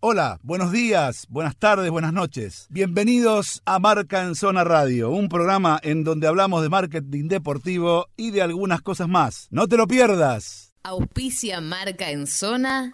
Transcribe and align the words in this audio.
Hola, 0.00 0.38
buenos 0.44 0.70
días, 0.70 1.26
buenas 1.28 1.56
tardes, 1.56 1.90
buenas 1.90 2.12
noches. 2.12 2.68
Bienvenidos 2.70 3.62
a 3.64 3.80
Marca 3.80 4.22
en 4.22 4.36
Zona 4.36 4.62
Radio, 4.62 5.10
un 5.10 5.28
programa 5.28 5.80
en 5.82 6.04
donde 6.04 6.28
hablamos 6.28 6.62
de 6.62 6.68
marketing 6.68 7.26
deportivo 7.26 8.06
y 8.16 8.30
de 8.30 8.42
algunas 8.42 8.80
cosas 8.80 9.08
más. 9.08 9.48
No 9.50 9.66
te 9.66 9.76
lo 9.76 9.88
pierdas. 9.88 10.72
Auspicia 10.84 11.60
Marca 11.60 12.12
en 12.12 12.28
Zona 12.28 12.92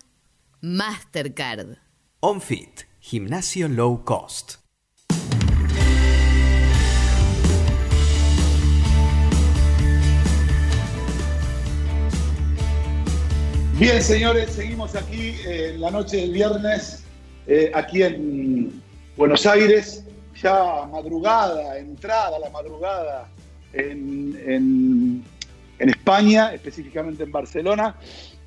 Mastercard. 0.62 1.76
OnFit, 2.20 2.84
gimnasio 3.00 3.68
low 3.68 4.02
cost. 4.02 4.63
Bien, 13.84 14.02
señores, 14.02 14.50
seguimos 14.50 14.96
aquí 14.96 15.36
eh, 15.46 15.72
en 15.74 15.82
la 15.82 15.90
noche 15.90 16.16
del 16.16 16.32
viernes, 16.32 17.04
eh, 17.46 17.70
aquí 17.74 18.02
en 18.02 18.82
Buenos 19.14 19.44
Aires, 19.44 20.02
ya 20.40 20.86
madrugada, 20.90 21.76
entrada 21.76 22.38
la 22.38 22.48
madrugada 22.48 23.28
en, 23.74 25.22
en, 25.78 25.90
España, 25.90 26.54
específicamente 26.54 27.24
en 27.24 27.30
Barcelona. 27.30 27.94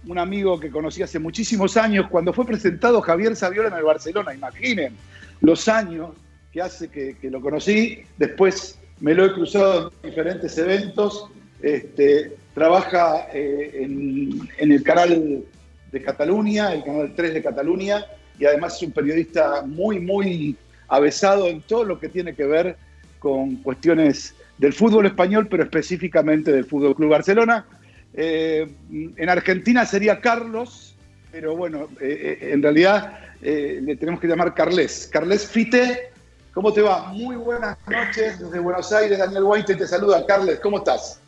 Un 0.07 0.17
amigo 0.17 0.59
que 0.59 0.71
conocí 0.71 1.03
hace 1.03 1.19
muchísimos 1.19 1.77
años, 1.77 2.07
cuando 2.09 2.33
fue 2.33 2.43
presentado 2.43 2.99
Javier 2.99 3.35
Saviola 3.35 3.67
en 3.67 3.75
el 3.75 3.83
Barcelona, 3.83 4.33
imaginen 4.33 4.95
los 5.41 5.67
años 5.67 6.15
que 6.51 6.63
hace 6.63 6.89
que, 6.89 7.15
que 7.15 7.29
lo 7.29 7.41
conocí, 7.41 8.01
después 8.17 8.79
me 8.99 9.13
lo 9.13 9.25
he 9.25 9.33
cruzado 9.33 9.91
en 10.01 10.09
diferentes 10.09 10.57
eventos. 10.57 11.29
Este, 11.61 12.35
trabaja 12.57 13.27
eh, 13.33 13.83
en, 13.83 14.49
el 14.57 14.81
canal 14.81 15.43
de 15.91 16.01
Cataluña, 16.01 16.73
el 16.73 16.83
canal 16.83 17.13
3 17.15 17.35
de 17.35 17.43
Cataluña, 17.43 18.03
y 18.39 18.45
además 18.45 18.77
es 18.77 18.81
un 18.81 18.93
periodista 18.93 19.61
muy, 19.61 19.99
muy 19.99 20.57
avesado 20.87 21.49
en 21.49 21.61
todo 21.61 21.83
lo 21.83 21.99
que 21.99 22.09
tiene 22.09 22.33
que 22.33 22.45
ver 22.45 22.75
con 23.19 23.57
cuestiones 23.57 24.33
del 24.57 24.73
fútbol 24.73 25.05
español, 25.05 25.47
pero 25.47 25.61
específicamente 25.61 26.51
del 26.51 26.65
Fútbol 26.65 26.95
Club 26.95 27.11
Barcelona. 27.11 27.63
Eh, 28.15 28.67
en 28.89 29.29
Argentina 29.29 29.85
sería 29.85 30.19
Carlos, 30.19 30.95
pero 31.31 31.55
bueno, 31.55 31.89
eh, 32.01 32.39
en 32.53 32.63
realidad 32.63 33.19
le 33.39 33.95
tenemos 33.97 34.19
que 34.19 34.25
llamar 34.25 34.55
Carles. 34.55 35.07
Carles 35.13 35.45
Fite, 35.45 36.09
¿cómo 36.55 36.73
te 36.73 36.81
va? 36.81 37.13
Muy 37.13 37.35
buenas 37.35 37.77
noches 37.87 38.39
desde 38.39 38.57
Buenos 38.57 38.91
Aires. 38.91 39.19
Daniel 39.19 39.43
White 39.43 39.75
te 39.75 39.87
saluda. 39.87 40.25
Carles, 40.25 40.59
¿cómo 40.59 40.79
estás? 40.79 41.21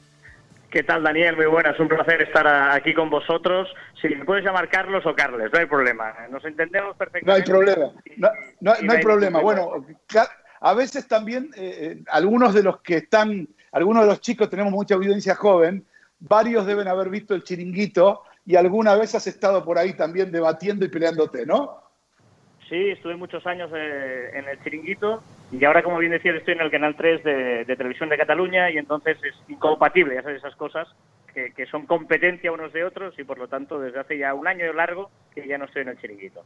¿Qué 0.71 0.83
tal, 0.83 1.01
Daniel? 1.01 1.35
Muy 1.35 1.47
buenas, 1.47 1.79
un 1.79 1.87
placer 1.87 2.21
estar 2.21 2.47
aquí 2.71 2.93
con 2.93 3.09
vosotros. 3.09 3.67
Si 3.99 4.07
me 4.07 4.23
puedes 4.23 4.45
llamar 4.45 4.69
Carlos 4.69 5.03
o 5.05 5.15
Carles, 5.15 5.49
no 5.51 5.59
hay 5.59 5.65
problema. 5.65 6.13
Nos 6.29 6.45
entendemos 6.45 6.95
perfectamente. 6.95 7.51
No 7.51 7.59
hay 7.59 7.65
problema, 7.65 7.93
no, 8.17 8.29
no, 8.61 8.73
no 8.83 8.93
hay 8.93 9.01
problema. 9.01 9.39
Bueno, 9.39 9.83
a 10.61 10.73
veces 10.75 11.07
también 11.07 11.49
eh, 11.55 12.03
algunos 12.11 12.53
de 12.53 12.61
los 12.61 12.81
que 12.81 12.97
están, 12.97 13.47
algunos 13.71 14.03
de 14.03 14.09
los 14.09 14.21
chicos 14.21 14.49
tenemos 14.49 14.71
mucha 14.71 14.93
audiencia 14.93 15.33
joven, 15.33 15.85
varios 16.19 16.67
deben 16.67 16.87
haber 16.87 17.09
visto 17.09 17.33
el 17.33 17.43
chiringuito 17.43 18.21
y 18.45 18.55
alguna 18.55 18.95
vez 18.95 19.15
has 19.15 19.25
estado 19.25 19.65
por 19.65 19.79
ahí 19.79 19.93
también 19.93 20.31
debatiendo 20.31 20.85
y 20.85 20.89
peleándote, 20.89 21.47
¿no? 21.47 21.81
Sí, 22.69 22.91
estuve 22.91 23.15
muchos 23.15 23.45
años 23.47 23.71
eh, 23.75 24.29
en 24.33 24.47
el 24.47 24.63
chiringuito 24.63 25.23
y 25.51 25.65
ahora, 25.65 25.81
como 25.81 25.97
bien 25.97 26.11
decía, 26.11 26.31
estoy 26.33 26.53
en 26.53 26.61
el 26.61 26.69
Canal 26.69 26.95
3 26.95 27.23
de, 27.23 27.65
de 27.65 27.75
Televisión 27.75 28.09
de 28.09 28.17
Cataluña 28.17 28.69
y 28.69 28.77
entonces 28.77 29.17
es 29.23 29.33
incompatible, 29.47 30.13
ya 30.13 30.21
sabes, 30.21 30.37
esas 30.37 30.55
cosas 30.55 30.87
que, 31.33 31.51
que, 31.53 31.65
son 31.65 31.87
competencia 31.87 32.51
unos 32.51 32.71
de 32.71 32.83
otros 32.83 33.17
y 33.17 33.23
por 33.23 33.39
lo 33.39 33.47
tanto 33.47 33.79
desde 33.79 33.99
hace 33.99 34.17
ya 34.19 34.35
un 34.35 34.47
año 34.47 34.71
largo 34.71 35.09
que 35.33 35.47
ya 35.47 35.57
no 35.57 35.65
estoy 35.65 35.81
en 35.81 35.89
el 35.89 35.99
chiringuito. 35.99 36.45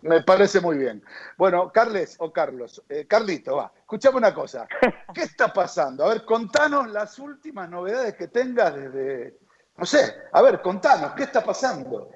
Me 0.00 0.22
parece 0.22 0.60
muy 0.60 0.78
bien. 0.78 1.02
Bueno, 1.36 1.70
Carles 1.70 2.16
o 2.18 2.32
Carlos, 2.32 2.82
eh, 2.88 3.06
Carlito, 3.06 3.56
va, 3.56 3.72
escuchame 3.78 4.16
una 4.16 4.32
cosa. 4.32 4.66
¿Qué 5.14 5.22
está 5.22 5.52
pasando? 5.52 6.04
A 6.04 6.10
ver, 6.10 6.24
contanos 6.24 6.88
las 6.88 7.18
últimas 7.18 7.68
novedades 7.68 8.14
que 8.14 8.28
tengas 8.28 8.74
desde, 8.74 9.36
no 9.76 9.84
sé, 9.84 10.14
a 10.32 10.40
ver, 10.40 10.62
contanos, 10.62 11.12
¿qué 11.12 11.24
está 11.24 11.44
pasando? 11.44 12.10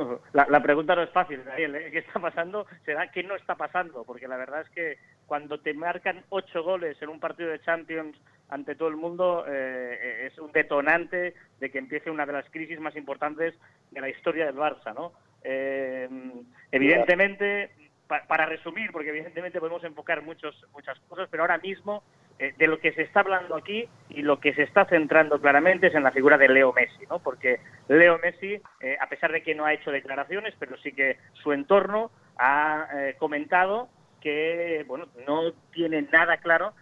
La, 0.32 0.46
la, 0.48 0.62
pregunta 0.62 0.94
no 0.94 1.02
es 1.02 1.10
fácil, 1.10 1.44
Daniel. 1.44 1.74
¿eh? 1.76 1.90
¿Qué 1.90 1.98
está 1.98 2.20
pasando? 2.20 2.66
Será 2.84 3.10
que 3.10 3.22
no 3.22 3.34
está 3.34 3.54
pasando, 3.54 4.04
porque 4.04 4.28
la 4.28 4.36
verdad 4.36 4.62
es 4.62 4.70
que 4.70 4.98
cuando 5.26 5.60
te 5.60 5.74
marcan 5.74 6.24
ocho 6.30 6.62
goles 6.62 7.00
en 7.02 7.08
un 7.08 7.20
partido 7.20 7.50
de 7.50 7.60
Champions 7.60 8.16
ante 8.48 8.74
todo 8.74 8.88
el 8.88 8.96
mundo 8.96 9.44
eh, 9.48 10.26
es 10.26 10.38
un 10.38 10.50
detonante 10.52 11.34
de 11.60 11.70
que 11.70 11.78
empiece 11.78 12.10
una 12.10 12.26
de 12.26 12.32
las 12.32 12.50
crisis 12.50 12.80
más 12.80 12.96
importantes 12.96 13.54
de 13.90 14.00
la 14.00 14.08
historia 14.08 14.46
del 14.46 14.56
Barça, 14.56 14.94
¿no? 14.94 15.12
Eh, 15.42 16.08
evidentemente, 16.72 17.70
pa, 18.06 18.24
para 18.26 18.46
resumir, 18.46 18.90
porque 18.92 19.10
evidentemente 19.10 19.60
podemos 19.60 19.84
enfocar 19.84 20.22
muchos, 20.22 20.54
muchas 20.72 20.98
cosas, 21.08 21.28
pero 21.30 21.44
ahora 21.44 21.58
mismo 21.58 22.02
eh, 22.40 22.54
de 22.56 22.66
lo 22.68 22.80
que 22.80 22.92
se 22.92 23.02
está 23.02 23.20
hablando 23.20 23.54
aquí 23.54 23.86
y 24.08 24.22
lo 24.22 24.40
que 24.40 24.54
se 24.54 24.62
está 24.62 24.86
centrando 24.86 25.38
claramente 25.38 25.88
es 25.88 25.94
en 25.94 26.02
la 26.02 26.10
figura 26.10 26.38
de 26.38 26.48
Leo 26.48 26.72
Messi, 26.72 27.04
¿no? 27.10 27.18
Porque 27.18 27.60
Leo 27.86 28.18
Messi, 28.18 28.58
eh, 28.80 28.96
a 28.98 29.10
pesar 29.10 29.30
de 29.30 29.42
que 29.42 29.54
no 29.54 29.66
ha 29.66 29.74
hecho 29.74 29.90
declaraciones, 29.90 30.54
pero 30.58 30.78
sí 30.78 30.92
que 30.92 31.18
su 31.34 31.52
entorno 31.52 32.10
ha 32.38 32.88
eh, 32.94 33.16
comentado 33.18 33.90
que, 34.22 34.86
bueno, 34.88 35.08
no 35.28 35.52
tiene 35.70 36.00
nada 36.10 36.38
claro 36.38 36.72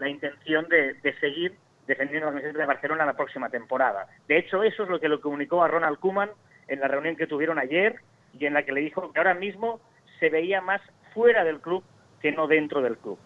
la 0.00 0.08
intención 0.08 0.68
de, 0.68 0.94
de, 0.94 1.18
seguir 1.20 1.54
defendiendo 1.86 2.26
la 2.26 2.32
camiseta 2.32 2.58
de 2.58 2.66
Barcelona 2.66 3.06
la 3.06 3.16
próxima 3.16 3.48
temporada. 3.48 4.08
De 4.26 4.36
hecho, 4.36 4.64
eso 4.64 4.82
es 4.82 4.88
lo 4.88 4.98
que 4.98 5.08
lo 5.08 5.20
comunicó 5.20 5.62
a 5.62 5.68
Ronald 5.68 6.00
Koeman 6.00 6.30
en 6.66 6.80
la 6.80 6.88
reunión 6.88 7.14
que 7.14 7.28
tuvieron 7.28 7.60
ayer 7.60 8.00
y 8.36 8.44
en 8.44 8.54
la 8.54 8.64
que 8.64 8.72
le 8.72 8.80
dijo 8.80 9.12
que 9.12 9.20
ahora 9.20 9.34
mismo 9.34 9.80
se 10.18 10.30
veía 10.30 10.60
más 10.60 10.82
fuera 11.14 11.44
del 11.44 11.60
club 11.60 11.84
que 12.20 12.32
no 12.32 12.48
dentro 12.48 12.82
del 12.82 12.98
club. 12.98 13.18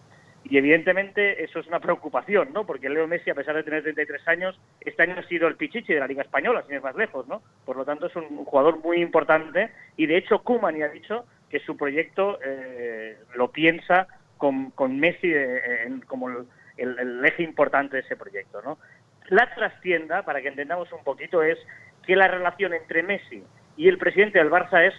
Y 0.45 0.57
evidentemente 0.57 1.43
eso 1.43 1.59
es 1.59 1.67
una 1.67 1.79
preocupación, 1.79 2.51
¿no? 2.53 2.65
Porque 2.65 2.89
Leo 2.89 3.07
Messi, 3.07 3.29
a 3.29 3.35
pesar 3.35 3.55
de 3.55 3.63
tener 3.63 3.83
33 3.83 4.27
años, 4.27 4.59
este 4.81 5.03
año 5.03 5.15
ha 5.17 5.27
sido 5.27 5.47
el 5.47 5.55
pichichi 5.55 5.93
de 5.93 5.99
la 5.99 6.07
Liga 6.07 6.21
Española, 6.21 6.63
sin 6.63 6.75
ir 6.75 6.81
más 6.81 6.95
lejos, 6.95 7.27
¿no? 7.27 7.41
Por 7.65 7.77
lo 7.77 7.85
tanto 7.85 8.07
es 8.07 8.15
un 8.15 8.43
jugador 8.43 8.79
muy 8.79 9.01
importante 9.01 9.71
y 9.95 10.05
de 10.05 10.17
hecho 10.17 10.43
Koeman 10.43 10.77
ya 10.77 10.85
ha 10.85 10.89
dicho 10.89 11.25
que 11.49 11.59
su 11.59 11.77
proyecto 11.77 12.39
eh, 12.43 13.17
lo 13.35 13.51
piensa 13.51 14.07
con, 14.37 14.71
con 14.71 14.99
Messi 14.99 15.31
eh, 15.33 15.89
como 16.07 16.27
el, 16.29 16.45
el, 16.77 16.99
el, 16.99 17.25
eje 17.25 17.43
importante 17.43 17.95
de 17.95 18.01
ese 18.01 18.17
proyecto, 18.17 18.61
¿no? 18.61 18.77
La 19.29 19.53
trastienda, 19.55 20.23
para 20.23 20.41
que 20.41 20.49
entendamos 20.49 20.91
un 20.91 21.03
poquito, 21.03 21.41
es 21.41 21.57
que 22.05 22.15
la 22.15 22.27
relación 22.27 22.73
entre 22.73 23.03
Messi 23.03 23.43
y 23.77 23.87
el 23.87 23.97
presidente 23.97 24.39
del 24.39 24.51
Barça 24.51 24.85
es 24.85 24.93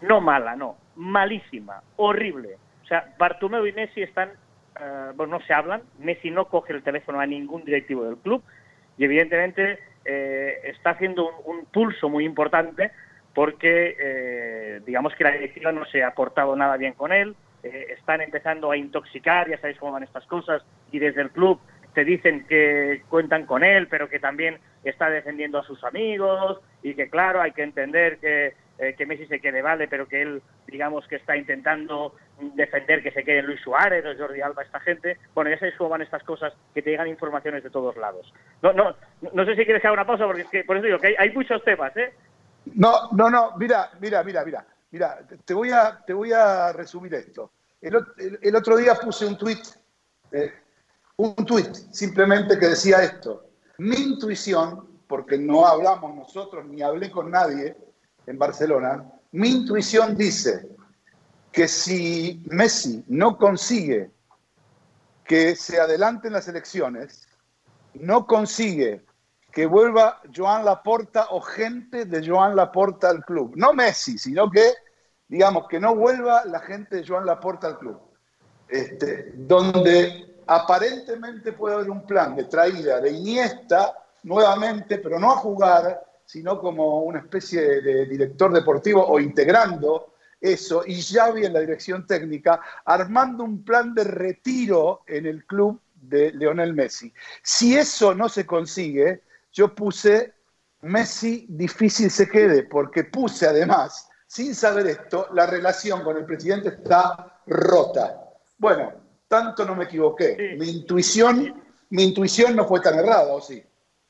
no 0.00 0.20
mala, 0.20 0.54
no, 0.54 0.76
malísima, 0.96 1.82
horrible. 1.96 2.56
O 2.82 2.86
sea, 2.86 3.14
Bartomeu 3.18 3.66
y 3.66 3.72
Messi 3.72 4.02
están 4.02 4.30
Uh, 4.80 5.14
bueno, 5.14 5.38
no 5.38 5.46
se 5.46 5.54
hablan, 5.54 5.82
Messi 6.00 6.32
no 6.32 6.46
coge 6.46 6.72
el 6.72 6.82
teléfono 6.82 7.20
a 7.20 7.26
ningún 7.26 7.64
directivo 7.64 8.04
del 8.04 8.16
club 8.16 8.42
y 8.98 9.04
evidentemente 9.04 9.78
eh, 10.04 10.60
está 10.64 10.90
haciendo 10.90 11.28
un, 11.28 11.58
un, 11.58 11.64
pulso 11.66 12.08
muy 12.08 12.24
importante 12.24 12.90
porque 13.34 13.96
eh, 13.98 14.80
digamos 14.86 15.14
que 15.14 15.24
la 15.24 15.32
directiva 15.32 15.72
no 15.72 15.84
se 15.86 16.02
ha 16.02 16.12
portado 16.14 16.54
nada 16.56 16.76
bien 16.76 16.94
con 16.94 17.12
él, 17.12 17.34
eh, 17.62 17.94
están 17.98 18.20
empezando 18.20 18.70
a 18.70 18.76
intoxicar, 18.76 19.48
ya 19.48 19.58
sabéis 19.58 19.78
cómo 19.78 19.92
van 19.92 20.04
estas 20.04 20.26
cosas, 20.26 20.62
y 20.92 20.98
desde 20.98 21.22
el 21.22 21.30
club 21.30 21.60
te 21.94 22.04
dicen 22.04 22.46
que 22.46 23.02
cuentan 23.08 23.46
con 23.46 23.64
él, 23.64 23.88
pero 23.88 24.08
que 24.08 24.18
también 24.18 24.58
está 24.84 25.10
defendiendo 25.10 25.58
a 25.58 25.64
sus 25.64 25.82
amigos 25.84 26.60
y 26.82 26.94
que 26.94 27.08
claro, 27.08 27.40
hay 27.40 27.52
que 27.52 27.62
entender 27.62 28.18
que 28.18 28.54
eh, 28.84 28.94
que 28.94 29.06
Messi 29.06 29.26
se 29.26 29.40
quede 29.40 29.62
vale, 29.62 29.88
pero 29.88 30.06
que 30.06 30.22
él, 30.22 30.42
digamos, 30.66 31.06
que 31.08 31.16
está 31.16 31.36
intentando 31.36 32.14
defender 32.54 33.02
que 33.02 33.12
se 33.12 33.24
quede 33.24 33.42
Luis 33.42 33.60
Suárez 33.60 34.04
o 34.04 34.18
Jordi 34.18 34.40
Alba, 34.40 34.62
esta 34.62 34.80
gente. 34.80 35.18
Bueno, 35.34 35.50
ya 35.50 35.76
cómo 35.76 35.90
van 35.90 36.02
estas 36.02 36.22
cosas, 36.22 36.52
que 36.74 36.82
te 36.82 36.90
llegan 36.90 37.08
informaciones 37.08 37.62
de 37.62 37.70
todos 37.70 37.96
lados. 37.96 38.32
No, 38.62 38.72
no, 38.72 38.94
no 39.32 39.44
sé 39.44 39.56
si 39.56 39.64
quieres 39.64 39.82
que 39.82 39.90
una 39.90 40.06
pausa, 40.06 40.26
porque 40.26 40.42
es 40.42 40.48
que, 40.48 40.64
por 40.64 40.76
eso 40.76 40.86
digo 40.86 40.98
que 40.98 41.14
hay, 41.18 41.32
muchos 41.32 41.62
temas, 41.64 41.96
¿eh? 41.96 42.12
No, 42.74 43.10
no, 43.12 43.30
no, 43.30 43.56
mira, 43.56 43.90
mira, 44.00 44.22
mira, 44.22 44.44
mira. 44.44 44.64
Mira, 44.94 45.26
te 45.44 45.54
voy 45.54 45.72
a, 45.72 46.04
te 46.06 46.12
voy 46.12 46.30
a 46.30 46.72
resumir 46.72 47.12
esto. 47.14 47.50
El, 47.80 48.54
otro 48.54 48.76
día 48.76 48.94
puse 48.94 49.26
un 49.26 49.36
tweet, 49.36 49.62
eh, 50.30 50.52
un 51.16 51.34
tweet 51.34 51.74
simplemente 51.90 52.56
que 52.56 52.68
decía 52.68 53.02
esto. 53.02 53.44
Mi 53.78 53.96
intuición, 53.96 55.00
porque 55.08 55.36
no 55.36 55.66
hablamos 55.66 56.14
nosotros 56.14 56.64
ni 56.66 56.80
hablé 56.80 57.10
con 57.10 57.30
nadie, 57.32 57.76
en 58.26 58.38
Barcelona, 58.38 59.04
mi 59.32 59.50
intuición 59.50 60.16
dice 60.16 60.68
que 61.52 61.68
si 61.68 62.42
Messi 62.50 63.04
no 63.08 63.36
consigue 63.36 64.10
que 65.24 65.56
se 65.56 65.80
adelanten 65.80 66.32
las 66.32 66.48
elecciones, 66.48 67.26
no 67.94 68.26
consigue 68.26 69.04
que 69.50 69.66
vuelva 69.66 70.20
Joan 70.34 70.64
Laporta 70.64 71.28
o 71.30 71.40
gente 71.40 72.04
de 72.04 72.26
Joan 72.26 72.56
Laporta 72.56 73.08
al 73.08 73.24
club. 73.24 73.52
No 73.56 73.72
Messi, 73.72 74.18
sino 74.18 74.50
que, 74.50 74.72
digamos, 75.28 75.68
que 75.68 75.78
no 75.78 75.94
vuelva 75.94 76.44
la 76.44 76.58
gente 76.58 76.96
de 76.96 77.06
Joan 77.06 77.24
Laporta 77.24 77.68
al 77.68 77.78
club. 77.78 78.00
Este, 78.68 79.32
donde 79.36 80.42
aparentemente 80.46 81.52
puede 81.52 81.76
haber 81.76 81.90
un 81.90 82.04
plan 82.04 82.34
de 82.34 82.44
traída 82.44 83.00
de 83.00 83.12
Iniesta 83.12 83.94
nuevamente, 84.24 84.98
pero 84.98 85.20
no 85.20 85.30
a 85.32 85.36
jugar, 85.36 86.04
sino 86.34 86.58
como 86.58 87.02
una 87.02 87.20
especie 87.20 87.80
de 87.80 88.06
director 88.06 88.52
deportivo 88.52 89.06
o 89.06 89.20
integrando 89.20 90.14
eso 90.40 90.82
y 90.84 91.00
Xavi 91.00 91.46
en 91.46 91.52
la 91.52 91.60
dirección 91.60 92.08
técnica 92.08 92.60
armando 92.84 93.44
un 93.44 93.64
plan 93.64 93.94
de 93.94 94.02
retiro 94.02 95.04
en 95.06 95.26
el 95.26 95.46
club 95.46 95.80
de 95.94 96.32
Lionel 96.32 96.74
Messi. 96.74 97.14
Si 97.40 97.76
eso 97.76 98.16
no 98.16 98.28
se 98.28 98.44
consigue, 98.44 99.22
yo 99.52 99.76
puse 99.76 100.32
Messi 100.80 101.46
difícil 101.48 102.10
se 102.10 102.28
quede, 102.28 102.64
porque 102.64 103.04
puse 103.04 103.46
además, 103.46 104.10
sin 104.26 104.56
saber 104.56 104.88
esto, 104.88 105.28
la 105.34 105.46
relación 105.46 106.02
con 106.02 106.16
el 106.16 106.24
presidente 106.24 106.70
está 106.70 107.42
rota. 107.46 108.24
Bueno, 108.58 108.92
tanto 109.28 109.64
no 109.64 109.76
me 109.76 109.84
equivoqué. 109.84 110.56
Mi 110.58 110.68
intuición, 110.68 111.62
mi 111.90 112.02
intuición 112.02 112.56
no 112.56 112.66
fue 112.66 112.80
tan 112.80 112.98
errada, 112.98 113.32
¿o 113.32 113.40
sí? 113.40 113.62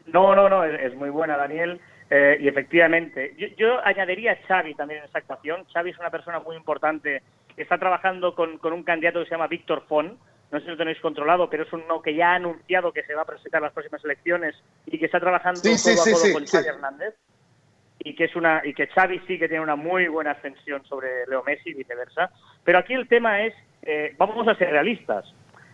No, 0.06 0.34
no, 0.34 0.48
no, 0.48 0.64
es, 0.64 0.94
muy 0.94 1.10
buena, 1.10 1.36
Daniel. 1.36 1.80
Eh, 2.10 2.36
y 2.40 2.48
efectivamente, 2.48 3.34
yo, 3.56 3.84
añadiría 3.84 4.32
a 4.32 4.46
Xavi 4.46 4.74
también 4.74 5.00
en 5.00 5.06
esa 5.06 5.18
actuación. 5.18 5.64
Xavi 5.72 5.90
es 5.90 5.98
una 5.98 6.10
persona 6.10 6.38
muy 6.40 6.56
importante 6.56 7.22
está 7.56 7.78
trabajando 7.78 8.34
con, 8.34 8.58
con 8.58 8.72
un 8.72 8.82
candidato 8.82 9.20
que 9.20 9.26
se 9.26 9.30
llama 9.32 9.46
Víctor 9.46 9.84
Font, 9.88 10.18
no 10.50 10.58
sé 10.58 10.64
si 10.64 10.70
lo 10.70 10.76
tenéis 10.76 11.00
controlado, 11.00 11.48
pero 11.48 11.64
es 11.64 11.72
uno 11.72 12.00
que 12.02 12.14
ya 12.14 12.32
ha 12.32 12.34
anunciado 12.36 12.92
que 12.92 13.02
se 13.02 13.14
va 13.14 13.22
a 13.22 13.26
presentar 13.26 13.62
las 13.62 13.72
próximas 13.72 14.04
elecciones 14.04 14.54
y 14.86 14.98
que 14.98 15.06
está 15.06 15.20
trabajando 15.20 15.60
sí, 15.60 15.70
codo 15.70 16.02
a 16.02 16.04
codo 16.04 16.32
con 16.32 16.46
Xavi 16.46 16.68
Hernández. 16.68 17.14
Y 18.06 18.14
que, 18.14 18.24
es 18.24 18.36
una, 18.36 18.60
y 18.62 18.74
que 18.74 18.86
Xavi 18.88 19.20
sí 19.20 19.38
que 19.38 19.48
tiene 19.48 19.62
una 19.62 19.76
muy 19.76 20.08
buena 20.08 20.32
ascensión 20.32 20.84
sobre 20.84 21.26
Leo 21.26 21.42
Messi 21.42 21.70
y 21.70 21.74
viceversa. 21.74 22.30
Pero 22.62 22.78
aquí 22.78 22.92
el 22.92 23.08
tema 23.08 23.42
es, 23.42 23.54
eh, 23.82 24.14
vamos 24.18 24.46
a 24.46 24.54
ser 24.56 24.70
realistas. 24.70 25.24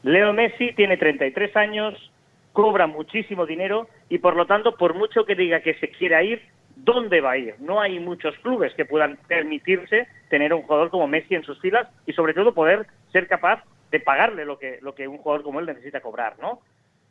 Leo 0.02 0.32
Messi 0.32 0.72
tiene 0.74 0.96
33 0.96 1.56
años, 1.56 2.12
cobra 2.52 2.86
muchísimo 2.86 3.46
dinero 3.46 3.88
y 4.08 4.18
por 4.18 4.36
lo 4.36 4.46
tanto, 4.46 4.76
por 4.76 4.94
mucho 4.94 5.24
que 5.24 5.34
diga 5.34 5.60
que 5.60 5.74
se 5.74 5.90
quiera 5.90 6.22
ir, 6.22 6.42
¿dónde 6.76 7.20
va 7.20 7.32
a 7.32 7.38
ir? 7.38 7.54
No 7.60 7.80
hay 7.80 7.98
muchos 8.00 8.36
clubes 8.38 8.74
que 8.74 8.84
puedan 8.84 9.18
permitirse 9.28 10.08
tener 10.28 10.52
un 10.54 10.62
jugador 10.62 10.90
como 10.90 11.06
Messi 11.06 11.34
en 11.34 11.44
sus 11.44 11.60
filas 11.60 11.88
y 12.06 12.12
sobre 12.12 12.34
todo 12.34 12.54
poder 12.54 12.86
ser 13.12 13.26
capaz 13.28 13.62
de 13.90 14.00
pagarle 14.00 14.44
lo 14.44 14.58
que, 14.58 14.78
lo 14.82 14.94
que 14.94 15.08
un 15.08 15.18
jugador 15.18 15.42
como 15.42 15.60
él 15.60 15.66
necesita 15.66 16.00
cobrar, 16.00 16.38
¿no? 16.40 16.60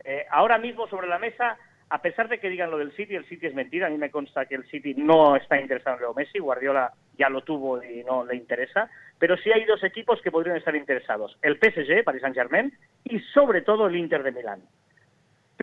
Eh, 0.04 0.26
ahora 0.32 0.58
mismo 0.58 0.88
sobre 0.88 1.08
la 1.08 1.20
mesa, 1.20 1.58
a 1.90 2.02
pesar 2.02 2.30
de 2.30 2.40
que 2.40 2.50
digan 2.50 2.72
lo 2.72 2.78
del 2.78 2.94
City, 2.94 3.16
el 3.16 3.26
City 3.26 3.48
es 3.48 3.54
mentira, 3.54 3.88
a 3.88 3.90
mí 3.90 3.98
me 3.98 4.10
consta 4.10 4.46
que 4.46 4.56
el 4.56 4.66
City 4.70 4.94
no 4.96 5.36
está 5.36 5.60
interesado 5.60 5.98
en 5.98 6.02
Leo 6.02 6.14
Messi, 6.14 6.40
Guardiola 6.40 6.94
ya 7.18 7.30
lo 7.30 7.42
tuvo 7.42 7.84
y 7.84 8.04
no 8.04 8.24
le 8.24 8.36
interesa, 8.36 8.90
pero 9.18 9.36
sí 9.38 9.52
hay 9.52 9.66
dos 9.66 9.84
equipos 9.84 10.22
que 10.22 10.32
podrían 10.32 10.56
estar 10.56 10.76
interesados, 10.76 11.38
el 11.42 11.58
PSG, 11.58 12.04
Paris 12.04 12.22
Saint-Germain, 12.22 12.74
y 13.04 13.20
sobre 13.34 13.62
todo 13.62 13.88
el 13.88 13.98
Inter 13.98 14.24
de 14.24 14.32
Milán. 14.32 14.62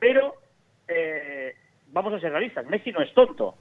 Pero, 0.01 0.35
eh, 0.89 1.55
vamos 1.89 2.13
a 2.13 2.21
ser 2.21 2.31
realistas, 2.31 2.67
Messi 2.67 2.93
no 2.93 3.01
es 3.01 3.13
tonto. 3.15 3.55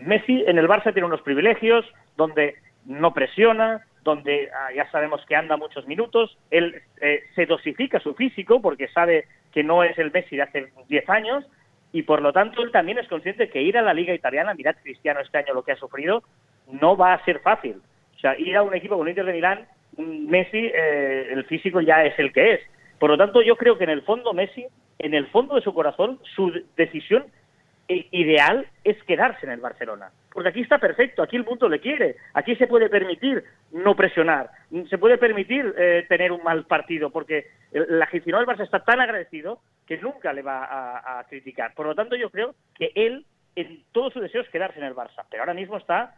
Messi 0.00 0.44
en 0.46 0.58
el 0.58 0.68
Barça 0.68 0.92
tiene 0.92 1.06
unos 1.06 1.22
privilegios 1.22 1.84
donde 2.16 2.56
no 2.84 3.14
presiona, 3.14 3.86
donde 4.02 4.50
ah, 4.54 4.72
ya 4.74 4.90
sabemos 4.90 5.24
que 5.26 5.36
anda 5.36 5.56
muchos 5.56 5.86
minutos, 5.86 6.38
él 6.50 6.82
eh, 7.00 7.24
se 7.34 7.46
dosifica 7.46 7.98
su 8.00 8.14
físico 8.14 8.60
porque 8.60 8.88
sabe 8.88 9.26
que 9.52 9.64
no 9.64 9.82
es 9.82 9.98
el 9.98 10.12
Messi 10.12 10.36
de 10.36 10.42
hace 10.42 10.72
10 10.88 11.08
años 11.08 11.44
y 11.92 12.02
por 12.02 12.20
lo 12.20 12.32
tanto 12.32 12.62
él 12.62 12.70
también 12.70 12.98
es 12.98 13.08
consciente 13.08 13.48
que 13.48 13.62
ir 13.62 13.78
a 13.78 13.82
la 13.82 13.94
liga 13.94 14.14
italiana, 14.14 14.54
mirad 14.54 14.76
Cristiano 14.82 15.20
este 15.20 15.38
año 15.38 15.54
lo 15.54 15.62
que 15.62 15.72
ha 15.72 15.76
sufrido, 15.76 16.22
no 16.70 16.96
va 16.96 17.14
a 17.14 17.24
ser 17.24 17.40
fácil. 17.40 17.80
O 18.16 18.18
sea, 18.18 18.38
ir 18.38 18.56
a 18.56 18.62
un 18.62 18.74
equipo 18.74 18.96
con 18.96 19.08
Inter 19.08 19.24
de 19.24 19.32
Milán, 19.32 19.66
Messi, 19.96 20.70
eh, 20.74 21.28
el 21.30 21.44
físico 21.44 21.80
ya 21.80 22.04
es 22.04 22.18
el 22.18 22.32
que 22.32 22.54
es. 22.54 22.60
Por 22.98 23.10
lo 23.10 23.16
tanto, 23.16 23.42
yo 23.42 23.56
creo 23.56 23.78
que 23.78 23.84
en 23.84 23.90
el 23.90 24.02
fondo 24.02 24.32
Messi, 24.32 24.66
en 24.98 25.14
el 25.14 25.26
fondo 25.28 25.54
de 25.54 25.62
su 25.62 25.74
corazón, 25.74 26.20
su 26.34 26.52
decisión 26.76 27.26
ideal 27.88 28.66
es 28.84 29.00
quedarse 29.04 29.46
en 29.46 29.52
el 29.52 29.60
Barcelona. 29.60 30.10
Porque 30.32 30.48
aquí 30.48 30.60
está 30.60 30.78
perfecto, 30.78 31.22
aquí 31.22 31.36
el 31.36 31.44
mundo 31.44 31.68
le 31.68 31.80
quiere, 31.80 32.16
aquí 32.34 32.56
se 32.56 32.66
puede 32.66 32.88
permitir 32.90 33.44
no 33.72 33.94
presionar, 33.94 34.50
se 34.90 34.98
puede 34.98 35.18
permitir 35.18 35.74
eh, 35.78 36.04
tener 36.08 36.32
un 36.32 36.42
mal 36.42 36.66
partido, 36.66 37.10
porque 37.10 37.46
el, 37.72 38.02
aficionado 38.02 38.44
del 38.44 38.54
Barça 38.54 38.64
está 38.64 38.80
tan 38.84 39.00
agradecido 39.00 39.60
que 39.86 39.98
nunca 39.98 40.32
le 40.32 40.42
va 40.42 41.18
a, 41.18 41.24
criticar. 41.24 41.74
Por 41.74 41.86
lo 41.86 41.94
tanto, 41.94 42.16
yo 42.16 42.30
creo 42.30 42.54
que 42.74 42.90
él, 42.94 43.24
en 43.54 43.84
todo 43.92 44.10
su 44.10 44.20
deseo 44.20 44.42
es 44.42 44.48
quedarse 44.50 44.78
en 44.78 44.84
el 44.84 44.94
Barça, 44.94 45.24
pero 45.30 45.42
ahora 45.42 45.54
mismo 45.54 45.76
está 45.76 46.16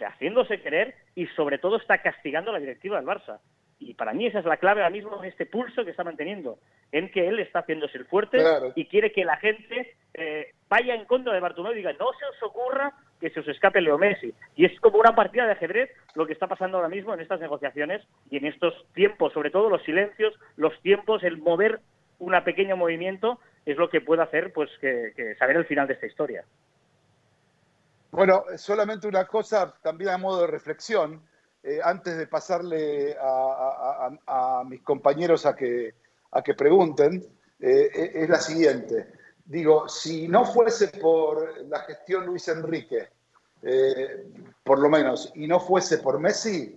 haciéndose 0.00 0.60
querer 0.60 0.94
y 1.14 1.26
sobre 1.28 1.58
todo 1.58 1.76
está 1.76 1.98
castigando 1.98 2.50
a 2.50 2.54
la 2.54 2.60
directiva 2.60 2.96
del 2.96 3.06
Barça. 3.06 3.38
Y 3.84 3.94
para 3.94 4.12
mí 4.12 4.26
esa 4.26 4.38
es 4.38 4.44
la 4.44 4.56
clave 4.56 4.80
ahora 4.80 4.92
mismo 4.92 5.22
este 5.24 5.46
pulso 5.46 5.84
que 5.84 5.90
está 5.90 6.04
manteniendo, 6.04 6.58
en 6.92 7.10
que 7.10 7.26
él 7.28 7.38
está 7.40 7.60
haciéndose 7.60 7.98
el 7.98 8.06
fuerte 8.06 8.38
y 8.74 8.86
quiere 8.86 9.12
que 9.12 9.24
la 9.24 9.36
gente 9.36 9.94
eh, 10.14 10.52
vaya 10.68 10.94
en 10.94 11.04
contra 11.04 11.32
de 11.32 11.40
Bartomeu 11.40 11.72
y 11.72 11.76
diga, 11.76 11.92
no 11.92 12.06
se 12.18 12.24
os 12.24 12.42
ocurra 12.42 12.92
que 13.20 13.30
se 13.30 13.40
os 13.40 13.48
escape 13.48 13.80
Leo 13.80 13.98
Messi. 13.98 14.32
Y 14.56 14.64
es 14.64 14.78
como 14.80 14.98
una 14.98 15.14
partida 15.14 15.46
de 15.46 15.52
ajedrez 15.52 15.90
lo 16.14 16.26
que 16.26 16.32
está 16.32 16.46
pasando 16.46 16.76
ahora 16.76 16.88
mismo 16.88 17.12
en 17.14 17.20
estas 17.20 17.40
negociaciones 17.40 18.02
y 18.30 18.36
en 18.36 18.46
estos 18.46 18.74
tiempos, 18.94 19.32
sobre 19.32 19.50
todo 19.50 19.68
los 19.68 19.82
silencios, 19.82 20.34
los 20.56 20.78
tiempos, 20.82 21.22
el 21.22 21.38
mover 21.38 21.80
un 22.18 22.34
pequeño 22.44 22.76
movimiento 22.76 23.40
es 23.66 23.76
lo 23.76 23.90
que 23.90 24.00
puede 24.00 24.22
hacer 24.22 24.52
pues 24.52 24.70
que, 24.80 25.34
saber 25.38 25.56
el 25.56 25.66
final 25.66 25.86
de 25.86 25.94
esta 25.94 26.06
historia. 26.06 26.44
Bueno, 28.10 28.44
solamente 28.56 29.08
una 29.08 29.26
cosa 29.26 29.74
también 29.82 30.10
a 30.10 30.18
modo 30.18 30.42
de 30.42 30.46
reflexión. 30.48 31.22
Eh, 31.64 31.78
antes 31.82 32.18
de 32.18 32.26
pasarle 32.26 33.16
a, 33.20 34.64
mis 34.66 34.82
compañeros 34.82 35.46
a 35.46 35.54
que, 35.54 35.94
a 36.32 36.42
que 36.42 36.54
pregunten, 36.54 37.24
eh, 37.60 37.88
eh, 37.94 38.12
es 38.14 38.28
la 38.28 38.40
siguiente. 38.40 39.12
Digo, 39.44 39.88
si 39.88 40.26
no 40.26 40.44
fuese 40.44 40.88
por 40.88 41.64
la 41.68 41.80
gestión 41.80 42.26
Luis 42.26 42.48
Enrique, 42.48 43.08
por 44.64 44.80
lo 44.80 44.88
menos, 44.88 45.30
y 45.36 45.46
no 45.46 45.60
fuese 45.60 45.98
por 45.98 46.18
Messi, 46.18 46.76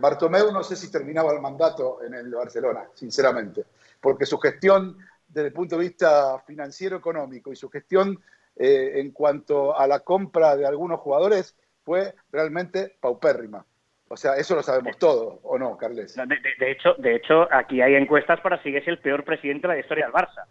Bartomeu 0.00 0.50
no 0.50 0.62
sé 0.62 0.76
si 0.76 0.90
terminaba 0.90 1.32
el 1.32 1.42
mandato 1.42 2.02
en 2.02 2.14
el 2.14 2.30
Barcelona, 2.30 2.88
sinceramente, 2.94 3.64
porque 4.00 4.24
su 4.24 4.38
gestión 4.38 4.96
desde 5.28 5.48
el 5.48 5.52
punto 5.52 5.76
de 5.76 5.84
vista 5.84 6.38
financiero 6.46 6.96
económico 6.96 7.52
y 7.52 7.56
su 7.56 7.68
gestión 7.68 8.18
en 8.56 9.10
cuanto 9.10 9.76
a 9.76 9.86
la 9.86 10.00
compra 10.00 10.56
de 10.56 10.64
algunos 10.64 11.00
jugadores 11.00 11.54
fue 11.82 12.14
realmente 12.30 12.96
paupérrima. 12.98 13.66
O 14.08 14.16
sea, 14.16 14.34
eso 14.36 14.54
lo 14.54 14.62
sabemos 14.62 14.98
todo, 14.98 15.40
¿o 15.42 15.58
no, 15.58 15.76
Carles? 15.76 16.14
De, 16.14 16.70
hecho, 16.70 16.94
de 16.94 17.16
hecho, 17.16 17.48
aquí 17.52 17.82
hay 17.82 17.96
encuestas 17.96 18.40
para 18.40 18.62
si 18.62 18.74
es 18.74 18.86
el 18.86 18.98
peor 18.98 19.24
presidente 19.24 19.66
de 19.66 19.74
la 19.74 19.80
historia 19.80 20.04
del 20.04 20.14
Barça. 20.14 20.44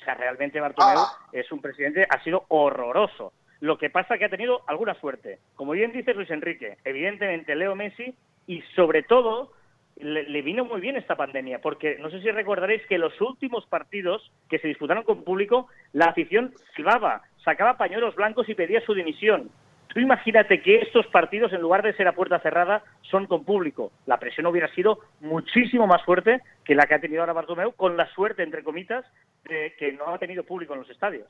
O 0.00 0.04
sea, 0.04 0.14
realmente 0.14 0.60
Bartomeu 0.60 0.96
ah. 0.96 1.18
es 1.32 1.50
un 1.50 1.60
presidente, 1.60 2.06
ha 2.08 2.22
sido 2.22 2.44
horroroso. 2.48 3.32
Lo 3.60 3.78
que 3.78 3.90
pasa 3.90 4.14
es 4.14 4.20
que 4.20 4.26
ha 4.26 4.30
tenido 4.30 4.62
alguna 4.66 4.94
suerte. 4.94 5.40
Como 5.56 5.72
bien 5.72 5.92
dice 5.92 6.14
Luis 6.14 6.30
Enrique, 6.30 6.78
evidentemente 6.84 7.54
Leo 7.54 7.74
Messi 7.74 8.14
y 8.46 8.62
sobre 8.74 9.02
todo 9.02 9.52
le, 9.96 10.42
vino 10.42 10.64
muy 10.64 10.80
bien 10.80 10.96
esta 10.96 11.16
pandemia, 11.16 11.60
porque 11.60 11.98
no 11.98 12.10
sé 12.10 12.20
si 12.20 12.30
recordaréis 12.30 12.86
que 12.86 12.96
los 12.96 13.20
últimos 13.20 13.66
partidos 13.66 14.32
que 14.48 14.58
se 14.58 14.68
disputaron 14.68 15.04
con 15.04 15.24
público, 15.24 15.68
la 15.92 16.06
afición 16.06 16.54
silbaba, 16.74 17.22
sacaba 17.44 17.76
pañuelos 17.76 18.14
blancos 18.14 18.48
y 18.48 18.54
pedía 18.54 18.80
su 18.80 18.94
dimisión. 18.94 19.50
Tú 19.92 19.98
imagínate 19.98 20.62
que 20.62 20.80
estos 20.80 21.06
partidos, 21.08 21.52
en 21.52 21.60
lugar 21.60 21.82
de 21.82 21.92
ser 21.94 22.06
a 22.06 22.14
puerta 22.14 22.38
cerrada, 22.40 22.84
son 23.02 23.26
con 23.26 23.44
público. 23.44 23.90
La 24.06 24.20
presión 24.20 24.46
hubiera 24.46 24.72
sido 24.72 25.00
muchísimo 25.20 25.86
más 25.86 26.04
fuerte 26.04 26.42
que 26.64 26.76
la 26.76 26.86
que 26.86 26.94
ha 26.94 27.00
tenido 27.00 27.22
ahora 27.22 27.32
Bartomeu, 27.32 27.72
con 27.72 27.96
la 27.96 28.08
suerte, 28.14 28.44
entre 28.44 28.62
comitas, 28.62 29.04
de 29.44 29.74
que 29.76 29.92
no 29.92 30.14
ha 30.14 30.18
tenido 30.18 30.44
público 30.44 30.74
en 30.74 30.80
los 30.80 30.90
estadios. 30.90 31.28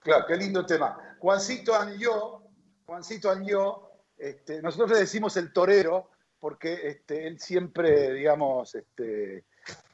Claro, 0.00 0.24
qué 0.26 0.36
lindo 0.36 0.64
tema. 0.64 0.96
Juancito 1.18 1.74
Anjo, 1.74 2.42
Juancito 2.86 3.30
Anjo, 3.30 3.90
este, 4.16 4.62
nosotros 4.62 4.92
le 4.92 4.98
decimos 5.00 5.36
el 5.36 5.52
torero 5.52 6.10
porque 6.40 6.88
este, 6.88 7.26
él 7.26 7.38
siempre, 7.38 8.14
digamos, 8.14 8.74
este, 8.74 9.44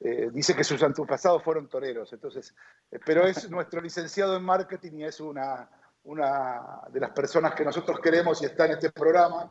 eh, 0.00 0.30
dice 0.32 0.54
que 0.54 0.64
sus 0.64 0.82
antepasados 0.82 1.42
fueron 1.42 1.68
toreros. 1.68 2.12
Entonces, 2.12 2.54
eh, 2.90 2.98
pero 3.04 3.26
es 3.26 3.50
nuestro 3.50 3.80
licenciado 3.80 4.36
en 4.36 4.44
marketing 4.44 4.98
y 4.98 5.04
es 5.04 5.20
una 5.20 5.68
una 6.04 6.82
de 6.90 7.00
las 7.00 7.10
personas 7.10 7.54
que 7.54 7.64
nosotros 7.64 8.00
queremos 8.00 8.40
y 8.42 8.46
está 8.46 8.66
en 8.66 8.72
este 8.72 8.90
programa. 8.90 9.50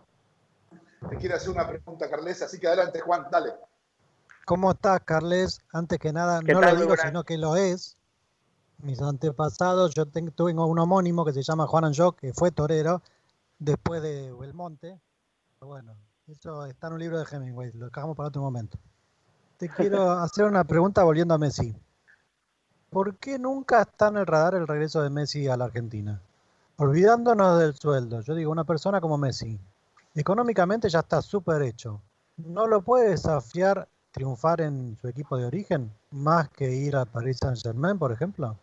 Te 1.09 1.17
quiere 1.17 1.35
hacer 1.35 1.49
una 1.49 1.67
pregunta, 1.67 2.09
Carles, 2.09 2.41
así 2.41 2.59
que 2.59 2.67
adelante, 2.67 2.99
Juan, 2.99 3.27
dale. 3.31 3.53
¿Cómo 4.45 4.71
estás, 4.71 5.01
Carles? 5.01 5.59
Antes 5.71 5.99
que 5.99 6.11
nada, 6.11 6.41
no 6.41 6.61
lo 6.61 6.75
digo, 6.75 6.95
sino 6.95 7.23
que 7.23 7.37
lo 7.37 7.55
es. 7.55 7.97
Mis 8.79 9.01
antepasados, 9.01 9.93
yo 9.93 10.05
tuve 10.05 10.53
un 10.53 10.79
homónimo 10.79 11.25
que 11.25 11.33
se 11.33 11.43
llama 11.43 11.67
Juan 11.67 11.85
Anjo, 11.85 12.13
que 12.13 12.33
fue 12.33 12.51
torero, 12.51 13.01
después 13.59 14.01
de 14.01 14.31
Belmonte. 14.33 14.99
bueno, 15.59 15.95
eso 16.27 16.65
está 16.65 16.87
en 16.87 16.93
un 16.93 16.99
libro 16.99 17.19
de 17.19 17.25
Hemingway, 17.29 17.71
lo 17.73 17.87
dejamos 17.87 18.15
para 18.15 18.29
otro 18.29 18.41
momento. 18.41 18.77
Te 19.57 19.69
quiero 19.69 20.11
hacer 20.11 20.45
una 20.45 20.63
pregunta 20.63 21.03
volviendo 21.03 21.33
a 21.33 21.37
Messi. 21.37 21.75
¿Por 22.89 23.17
qué 23.17 23.37
nunca 23.37 23.81
está 23.81 24.07
en 24.07 24.17
el 24.17 24.25
radar 24.25 24.55
el 24.55 24.67
regreso 24.67 25.01
de 25.01 25.09
Messi 25.09 25.47
a 25.47 25.57
la 25.57 25.65
Argentina? 25.65 26.21
Olvidándonos 26.79 27.59
del 27.59 27.73
sueldo, 27.73 28.21
yo 28.21 28.35
digo, 28.35 28.51
una 28.51 28.63
persona 28.63 29.01
como 29.01 29.17
Messi, 29.17 29.59
económicamente 30.15 30.89
ya 30.89 30.99
está 30.99 31.23
súper 31.23 31.63
hecho. 31.63 32.03
¿No 32.37 32.67
lo 32.67 32.83
puede 32.83 33.09
desafiar 33.09 33.87
triunfar 34.11 34.61
en 34.61 34.95
su 34.95 35.07
equipo 35.07 35.37
de 35.37 35.47
origen 35.47 35.89
más 36.11 36.49
que 36.49 36.69
ir 36.69 36.95
a 36.95 37.05
Paris 37.05 37.39
Saint 37.39 37.57
Germain, 37.57 37.97
por 37.97 38.11
ejemplo? 38.11 38.55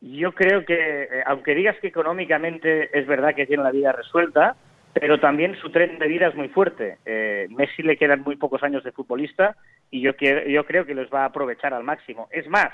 Yo 0.00 0.34
creo 0.34 0.64
que, 0.64 1.02
eh, 1.04 1.22
aunque 1.26 1.54
digas 1.54 1.76
que 1.80 1.86
económicamente 1.86 2.90
es 2.98 3.06
verdad 3.06 3.36
que 3.36 3.46
tiene 3.46 3.62
la 3.62 3.70
vida 3.70 3.92
resuelta, 3.92 4.56
pero 4.92 5.20
también 5.20 5.54
su 5.60 5.70
tren 5.70 6.00
de 6.00 6.08
vida 6.08 6.26
es 6.26 6.34
muy 6.34 6.48
fuerte. 6.48 6.98
Eh, 7.06 7.46
Messi 7.50 7.84
le 7.84 7.96
quedan 7.96 8.22
muy 8.22 8.34
pocos 8.34 8.64
años 8.64 8.82
de 8.82 8.90
futbolista 8.90 9.56
y 9.92 10.00
yo, 10.00 10.10
yo 10.16 10.66
creo 10.66 10.84
que 10.84 10.94
los 10.94 11.08
va 11.08 11.22
a 11.22 11.26
aprovechar 11.26 11.72
al 11.72 11.84
máximo. 11.84 12.26
Es 12.32 12.48
más, 12.48 12.72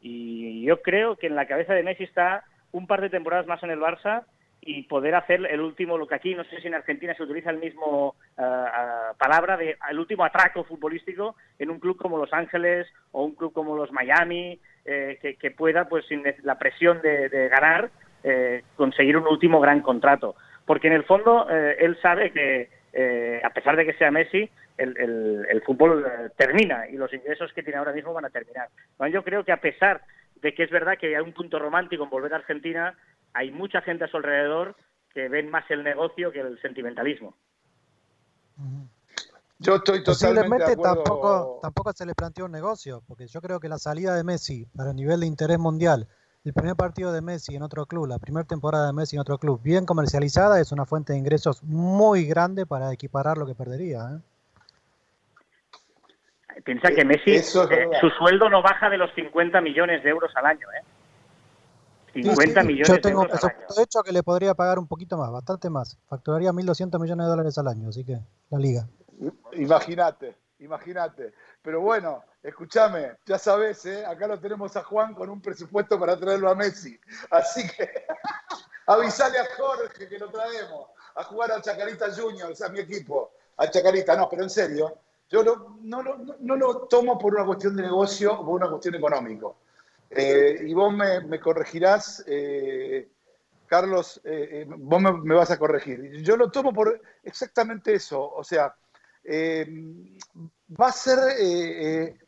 y 0.00 0.64
yo 0.64 0.80
creo 0.80 1.16
que 1.16 1.26
en 1.26 1.34
la 1.34 1.48
cabeza 1.48 1.74
de 1.74 1.82
Messi 1.82 2.04
está 2.04 2.44
un 2.76 2.86
par 2.86 3.00
de 3.00 3.10
temporadas 3.10 3.46
más 3.46 3.62
en 3.62 3.70
el 3.70 3.80
Barça 3.80 4.24
y 4.60 4.82
poder 4.82 5.14
hacer 5.14 5.46
el 5.46 5.60
último, 5.60 5.96
lo 5.96 6.06
que 6.06 6.16
aquí, 6.16 6.34
no 6.34 6.44
sé 6.44 6.60
si 6.60 6.66
en 6.66 6.74
Argentina 6.74 7.14
se 7.14 7.22
utiliza 7.22 7.50
el 7.50 7.58
mismo 7.58 8.16
uh, 8.36 9.16
palabra, 9.16 9.56
de 9.56 9.76
el 9.88 9.98
último 9.98 10.24
atraco 10.24 10.64
futbolístico 10.64 11.36
en 11.58 11.70
un 11.70 11.78
club 11.78 11.96
como 11.96 12.18
Los 12.18 12.32
Ángeles 12.32 12.86
o 13.12 13.24
un 13.24 13.34
club 13.34 13.52
como 13.52 13.76
los 13.76 13.92
Miami, 13.92 14.58
eh, 14.84 15.36
que, 15.40 15.50
pueda, 15.50 15.88
pues 15.88 16.04
sin 16.06 16.22
la 16.42 16.58
presión 16.58 17.00
de, 17.00 17.48
ganar, 17.48 17.90
eh, 18.22 18.62
conseguir 18.76 19.16
un 19.16 19.26
último 19.26 19.60
gran 19.60 19.80
contrato. 19.80 20.34
Porque 20.66 20.88
en 20.88 20.94
el 20.94 21.04
fondo 21.04 21.46
eh, 21.48 21.76
él 21.78 21.96
sabe 22.02 22.32
que, 22.32 22.68
eh, 22.92 23.40
a 23.42 23.50
pesar 23.50 23.76
de 23.76 23.86
que 23.86 23.94
sea 23.94 24.10
Messi, 24.10 24.50
el, 24.76 24.96
el, 24.98 25.46
el 25.48 25.62
fútbol 25.62 26.04
termina 26.36 26.88
y 26.88 26.96
los 26.96 27.12
ingresos 27.12 27.52
que 27.52 27.62
tiene 27.62 27.78
ahora 27.78 27.92
mismo 27.92 28.12
van 28.12 28.26
a 28.26 28.30
terminar. 28.30 28.68
Bueno, 28.98 29.14
yo 29.14 29.22
creo 29.22 29.44
que 29.44 29.52
a 29.52 29.60
pesar 29.60 30.02
de 30.42 30.54
que 30.54 30.64
es 30.64 30.70
verdad 30.70 30.98
que 30.98 31.16
hay 31.16 31.22
un 31.22 31.32
punto 31.32 31.58
romántico 31.58 32.04
en 32.04 32.10
volver 32.10 32.32
a 32.34 32.36
Argentina, 32.36 32.96
hay 33.32 33.50
mucha 33.50 33.80
gente 33.82 34.04
a 34.04 34.08
su 34.08 34.16
alrededor 34.16 34.76
que 35.12 35.28
ven 35.28 35.50
más 35.50 35.64
el 35.70 35.82
negocio 35.82 36.30
que 36.30 36.40
el 36.40 36.60
sentimentalismo. 36.60 37.34
Yo 39.58 39.76
estoy 39.76 40.04
totalmente 40.04 40.66
de 40.66 40.72
acuerdo. 40.72 40.94
tampoco, 40.94 41.58
tampoco 41.62 41.92
se 41.92 42.04
le 42.04 42.14
planteó 42.14 42.44
un 42.44 42.52
negocio, 42.52 43.02
porque 43.06 43.26
yo 43.26 43.40
creo 43.40 43.58
que 43.58 43.68
la 43.68 43.78
salida 43.78 44.14
de 44.14 44.24
Messi 44.24 44.66
para 44.76 44.90
el 44.90 44.96
nivel 44.96 45.20
de 45.20 45.26
interés 45.26 45.58
mundial, 45.58 46.06
el 46.44 46.52
primer 46.52 46.76
partido 46.76 47.12
de 47.12 47.22
Messi 47.22 47.56
en 47.56 47.62
otro 47.62 47.86
club, 47.86 48.06
la 48.06 48.18
primera 48.18 48.46
temporada 48.46 48.86
de 48.86 48.92
Messi 48.92 49.16
en 49.16 49.20
otro 49.20 49.38
club, 49.38 49.60
bien 49.62 49.86
comercializada, 49.86 50.60
es 50.60 50.72
una 50.72 50.84
fuente 50.84 51.14
de 51.14 51.18
ingresos 51.18 51.62
muy 51.62 52.26
grande 52.26 52.66
para 52.66 52.92
equiparar 52.92 53.38
lo 53.38 53.46
que 53.46 53.54
perdería. 53.54 54.10
¿eh? 54.12 54.20
Piensa 56.64 56.88
que 56.90 57.04
Messi, 57.04 57.32
eh, 57.32 57.42
su 57.42 58.10
sueldo 58.18 58.48
no 58.48 58.62
baja 58.62 58.88
de 58.88 58.96
los 58.96 59.12
50 59.14 59.60
millones 59.60 60.02
de 60.02 60.10
euros 60.10 60.32
al 60.36 60.46
año. 60.46 60.66
¿eh? 60.72 60.84
50 62.22 62.62
millones 62.62 62.88
Yo 62.88 63.00
tengo 63.00 63.20
de 63.20 63.26
euros 63.26 63.44
al 63.44 63.50
año. 63.50 63.66
de 63.76 63.82
hecho 63.82 64.02
que 64.02 64.12
le 64.12 64.22
podría 64.22 64.54
pagar 64.54 64.78
un 64.78 64.88
poquito 64.88 65.18
más, 65.18 65.30
bastante 65.30 65.68
más. 65.68 65.98
Facturaría 66.08 66.52
1.200 66.52 66.98
millones 67.00 67.26
de 67.26 67.30
dólares 67.30 67.58
al 67.58 67.68
año, 67.68 67.88
así 67.88 68.04
que 68.04 68.18
la 68.50 68.58
liga. 68.58 68.86
Imagínate, 69.52 70.36
imagínate. 70.60 71.34
Pero 71.60 71.80
bueno, 71.82 72.24
escúchame, 72.42 73.12
ya 73.26 73.38
sabes, 73.38 73.84
¿eh? 73.86 74.06
acá 74.06 74.26
lo 74.26 74.40
tenemos 74.40 74.76
a 74.76 74.82
Juan 74.82 75.14
con 75.14 75.28
un 75.28 75.42
presupuesto 75.42 76.00
para 76.00 76.18
traerlo 76.18 76.48
a 76.48 76.54
Messi. 76.54 76.98
Así 77.30 77.68
que 77.68 77.90
avisale 78.86 79.38
a 79.38 79.46
Jorge 79.56 80.08
que 80.08 80.18
lo 80.18 80.30
traemos 80.30 80.88
a 81.16 81.24
jugar 81.24 81.52
a 81.52 81.60
Chacarita 81.60 82.06
Juniors, 82.14 82.62
a 82.62 82.68
mi 82.70 82.80
equipo, 82.80 83.32
a 83.58 83.68
Chacarita. 83.68 84.16
No, 84.16 84.28
pero 84.28 84.42
en 84.42 84.50
serio, 84.50 85.00
yo 85.28 85.42
no, 85.42 86.02
no, 86.40 86.56
lo 86.56 86.86
tomo 86.86 87.18
por 87.18 87.34
una 87.34 87.44
cuestión 87.44 87.74
de 87.76 87.82
negocio 87.82 88.32
o 88.32 88.44
por 88.44 88.60
una 88.60 88.70
cuestión 88.70 88.94
económica. 88.94 89.46
Eh, 90.08 90.62
y 90.66 90.72
vos 90.72 90.94
me, 90.94 91.40
corregirás, 91.40 92.22
eh, 92.26 93.08
Carlos, 93.66 94.20
eh, 94.24 94.66
vos 94.68 95.00
me, 95.00 95.34
vas 95.34 95.50
a 95.50 95.58
corregir. 95.58 96.22
Yo 96.22 96.36
lo 96.36 96.50
tomo 96.50 96.72
por 96.72 97.00
exactamente 97.24 97.94
eso. 97.94 98.22
O 98.22 98.44
sea, 98.44 98.72
va 99.28 100.86
a 100.86 100.92
ser, 100.92 101.18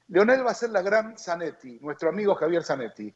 Leonel 0.09 0.45
va 0.45 0.50
a 0.50 0.55
ser 0.55 0.71
la 0.71 0.83
gran 0.83 1.17
Zanetti, 1.17 1.78
nuestro 1.81 2.09
amigo 2.09 2.35
Javier 2.35 2.64
Zanetti. 2.64 3.14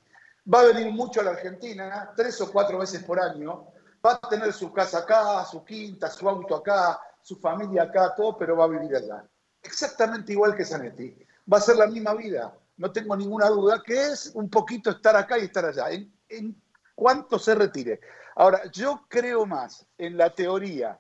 Va 0.53 0.61
a 0.61 0.67
venir 0.67 0.93
mucho 0.93 1.21
a 1.21 1.25
la 1.25 1.31
Argentina, 1.33 2.13
tres 2.17 2.41
o 2.41 2.53
cuatro 2.53 2.79
veces 2.79 3.03
por 3.03 3.21
año. 3.21 3.67
Va 4.05 4.21
a 4.23 4.29
tener 4.29 4.53
su 4.53 4.73
casa 4.73 4.99
acá, 4.99 5.45
su 5.45 5.65
quinta, 5.65 6.09
su 6.09 6.29
auto 6.29 6.57
acá, 6.57 7.01
su 7.21 7.37
familia 7.37 7.85
acá, 7.85 8.15
todo, 8.17 8.37
pero 8.37 8.57
va 8.57 8.65
a 8.65 8.69
vivir 8.69 8.95
allá. 8.95 9.25
Exactamente 9.63 10.33
igual 10.33 10.57
que 10.57 10.65
Zanetti. 10.65 11.17
Va 11.53 11.59
a 11.59 11.61
ser 11.61 11.77
la 11.77 11.87
misma 11.87 12.15
vida 12.15 12.53
no 12.77 12.91
tengo 12.91 13.17
ninguna 13.17 13.49
duda, 13.49 13.83
que 13.83 14.09
es 14.09 14.33
un 14.35 14.49
poquito 14.49 14.91
estar 14.91 15.15
acá 15.17 15.39
y 15.39 15.45
estar 15.45 15.65
allá, 15.65 15.91
en, 15.91 16.13
en 16.29 16.61
cuanto 16.95 17.39
se 17.39 17.55
retire. 17.55 18.01
Ahora, 18.35 18.63
yo 18.73 19.05
creo 19.09 19.47
más 19.47 19.87
en 19.99 20.17
la 20.17 20.35
teoría 20.35 20.99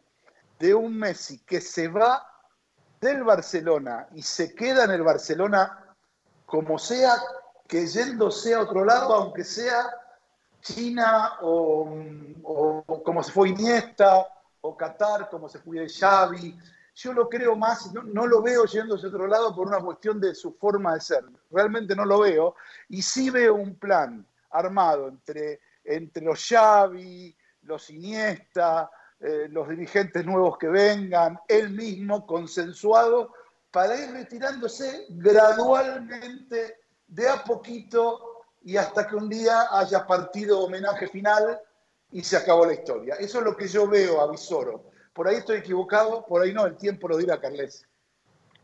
de 0.58 0.74
un 0.74 0.96
Messi 0.96 1.40
que 1.40 1.60
se 1.60 1.88
va 1.88 2.24
del 3.00 3.24
Barcelona 3.24 4.06
y 4.14 4.22
se 4.22 4.54
queda 4.54 4.84
en 4.84 4.92
el 4.92 5.02
Barcelona 5.02 5.96
como 6.46 6.78
sea, 6.78 7.16
que 7.66 7.86
yéndose 7.86 8.54
a 8.54 8.60
otro 8.60 8.84
lado, 8.84 9.14
aunque 9.14 9.42
sea 9.42 9.90
China 10.60 11.38
o, 11.40 11.96
o 12.44 13.02
como 13.02 13.22
se 13.22 13.32
fue 13.32 13.48
Iniesta 13.48 14.24
o 14.60 14.76
Qatar, 14.76 15.28
como 15.30 15.48
se 15.48 15.58
fue 15.58 15.88
Xavi, 15.88 16.56
yo 16.94 17.12
lo 17.12 17.28
creo 17.28 17.56
más, 17.56 17.92
no, 17.92 18.02
no, 18.02 18.26
lo 18.26 18.42
veo 18.42 18.64
yéndose 18.66 19.06
a 19.06 19.08
otro 19.08 19.26
lado 19.26 19.54
por 19.54 19.66
una 19.66 19.80
cuestión 19.80 20.20
de 20.20 20.34
su 20.34 20.52
forma 20.52 20.94
de 20.94 21.00
ser. 21.00 21.24
Realmente 21.50 21.96
no 21.96 22.04
lo 22.04 22.20
veo. 22.20 22.54
Y 22.88 23.02
sí 23.02 23.30
veo 23.30 23.54
un 23.54 23.76
plan 23.76 24.26
armado 24.50 25.08
entre, 25.08 25.60
entre 25.84 26.22
los 26.22 26.46
Xavi, 26.46 27.34
los 27.62 27.88
Iniesta, 27.90 28.90
eh, 29.20 29.48
los 29.50 29.68
dirigentes 29.68 30.24
nuevos 30.26 30.58
que 30.58 30.68
vengan, 30.68 31.38
él 31.48 31.70
mismo 31.70 32.26
consensuado, 32.26 33.32
para 33.70 33.96
ir 33.96 34.10
retirándose 34.10 35.06
gradualmente, 35.10 36.80
de 37.06 37.28
a 37.28 37.42
poquito, 37.42 38.44
y 38.62 38.76
hasta 38.76 39.06
que 39.06 39.16
un 39.16 39.28
día 39.28 39.66
haya 39.70 40.06
partido 40.06 40.60
homenaje 40.60 41.08
final 41.08 41.58
y 42.10 42.22
se 42.22 42.36
acabó 42.36 42.66
la 42.66 42.74
historia. 42.74 43.14
Eso 43.14 43.38
es 43.38 43.44
lo 43.44 43.56
que 43.56 43.66
yo 43.66 43.88
veo 43.88 44.20
a 44.20 44.30
Visoro 44.30 44.92
por 45.12 45.28
ahí 45.28 45.36
estoy 45.36 45.58
equivocado, 45.58 46.24
por 46.26 46.42
ahí 46.42 46.52
no, 46.52 46.66
el 46.66 46.76
tiempo 46.76 47.08
lo 47.08 47.16
dirá 47.16 47.40
Carles. 47.40 47.86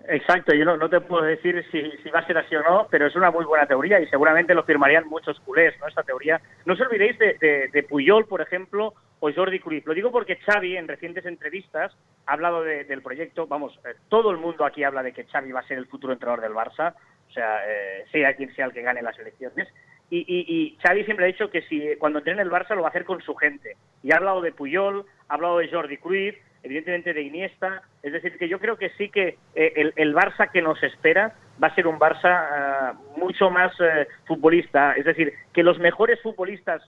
Exacto, 0.07 0.55
yo 0.55 0.65
no, 0.65 0.77
no 0.77 0.89
te 0.89 1.01
puedo 1.01 1.25
decir 1.25 1.65
si, 1.73 1.83
si, 2.03 2.11
va 2.11 2.21
a 2.21 2.27
ser 2.27 2.39
así 2.39 2.55
o 2.55 2.63
no, 2.63 2.87
pero 2.89 3.07
es 3.07 3.17
una 3.17 3.31
muy 3.31 3.45
buena 3.45 3.67
teoría 3.67 4.01
y 4.01 4.07
seguramente 4.07 4.55
lo 4.55 4.63
firmarían 4.63 5.09
muchos 5.09 5.41
culés, 5.41 5.75
¿no? 5.81 5.89
Esta 5.89 6.05
teoría. 6.05 6.41
No 6.67 6.75
os 6.75 6.81
olvidéis 6.81 7.19
de, 7.19 7.87
Puyol, 7.89 8.27
por 8.27 8.41
ejemplo, 8.41 8.95
o 9.19 9.33
Jordi 9.33 9.59
Cruyff. 9.59 9.87
Lo 9.87 9.95
digo 9.95 10.13
porque 10.13 10.37
Xavi, 10.37 10.77
en 10.77 10.87
recientes 10.87 11.27
entrevistas, 11.27 11.93
ha 12.27 12.33
hablado 12.33 12.63
de, 12.63 12.85
del 12.85 13.03
proyecto. 13.03 13.49
Vamos, 13.49 13.79
eh, 13.85 13.97
todo 14.09 14.31
el 14.31 14.37
mundo 14.37 14.65
aquí 14.65 14.85
habla 14.85 15.03
de 15.03 15.13
que 15.13 15.25
Xavi 15.25 15.51
va 15.51 15.61
a 15.61 15.67
ser 15.67 15.79
el 15.79 15.87
futuro 15.87 16.13
entrenador 16.13 16.43
del 16.43 16.55
Barça, 16.55 16.95
o 17.29 17.33
sea, 17.33 17.69
eh, 17.69 18.05
sea 18.13 18.37
quien 18.37 18.55
sea 18.55 18.67
el 18.67 18.73
que 18.73 18.83
gane 18.83 19.03
las 19.03 19.19
elecciones. 19.19 19.69
Y, 20.11 20.21
y, 20.21 20.47
y, 20.49 20.79
Xavi 20.83 21.05
siempre 21.05 21.27
ha 21.27 21.29
dicho 21.29 21.51
que 21.51 21.63
si 21.63 21.97
cuando 21.99 22.21
entrene 22.21 22.43
el 22.43 22.51
Barça 22.51 22.75
lo 22.75 22.83
va 22.83 22.89
a 22.89 22.91
hacer 22.91 23.05
con 23.05 23.21
su 23.21 23.35
gente. 23.35 23.77
Y 24.03 24.13
ha 24.13 24.17
hablado 24.17 24.41
de 24.41 24.53
Puyol, 24.53 25.05
ha 25.29 25.35
hablado 25.35 25.59
de 25.59 25.69
Jordi 25.69 25.99
Cruyff, 25.99 26.37
evidentemente 26.63 27.13
de 27.13 27.23
Iniesta. 27.23 27.83
Es 28.03 28.13
decir, 28.13 28.39
que 28.39 28.49
yo 28.49 28.59
creo 28.59 28.77
que 28.77 28.91
sí 28.91 29.11
que 29.11 29.37
eh, 29.55 29.73
el, 29.77 29.93
el, 29.97 30.15
Barça 30.15 30.51
que 30.51 30.63
nos 30.63 30.83
espera 30.83 31.35
va 31.63 31.69
a 31.69 31.75
ser 31.75 31.87
un 31.87 31.99
Barça 31.99 32.95
uh, 32.95 33.19
mucho 33.19 33.51
más 33.51 33.79
uh, 33.81 34.07
futbolista. 34.27 34.93
Es 34.93 35.05
decir, 35.05 35.33
que 35.53 35.63
los 35.63 35.79
mejores 35.79 36.21
futbolistas 36.23 36.83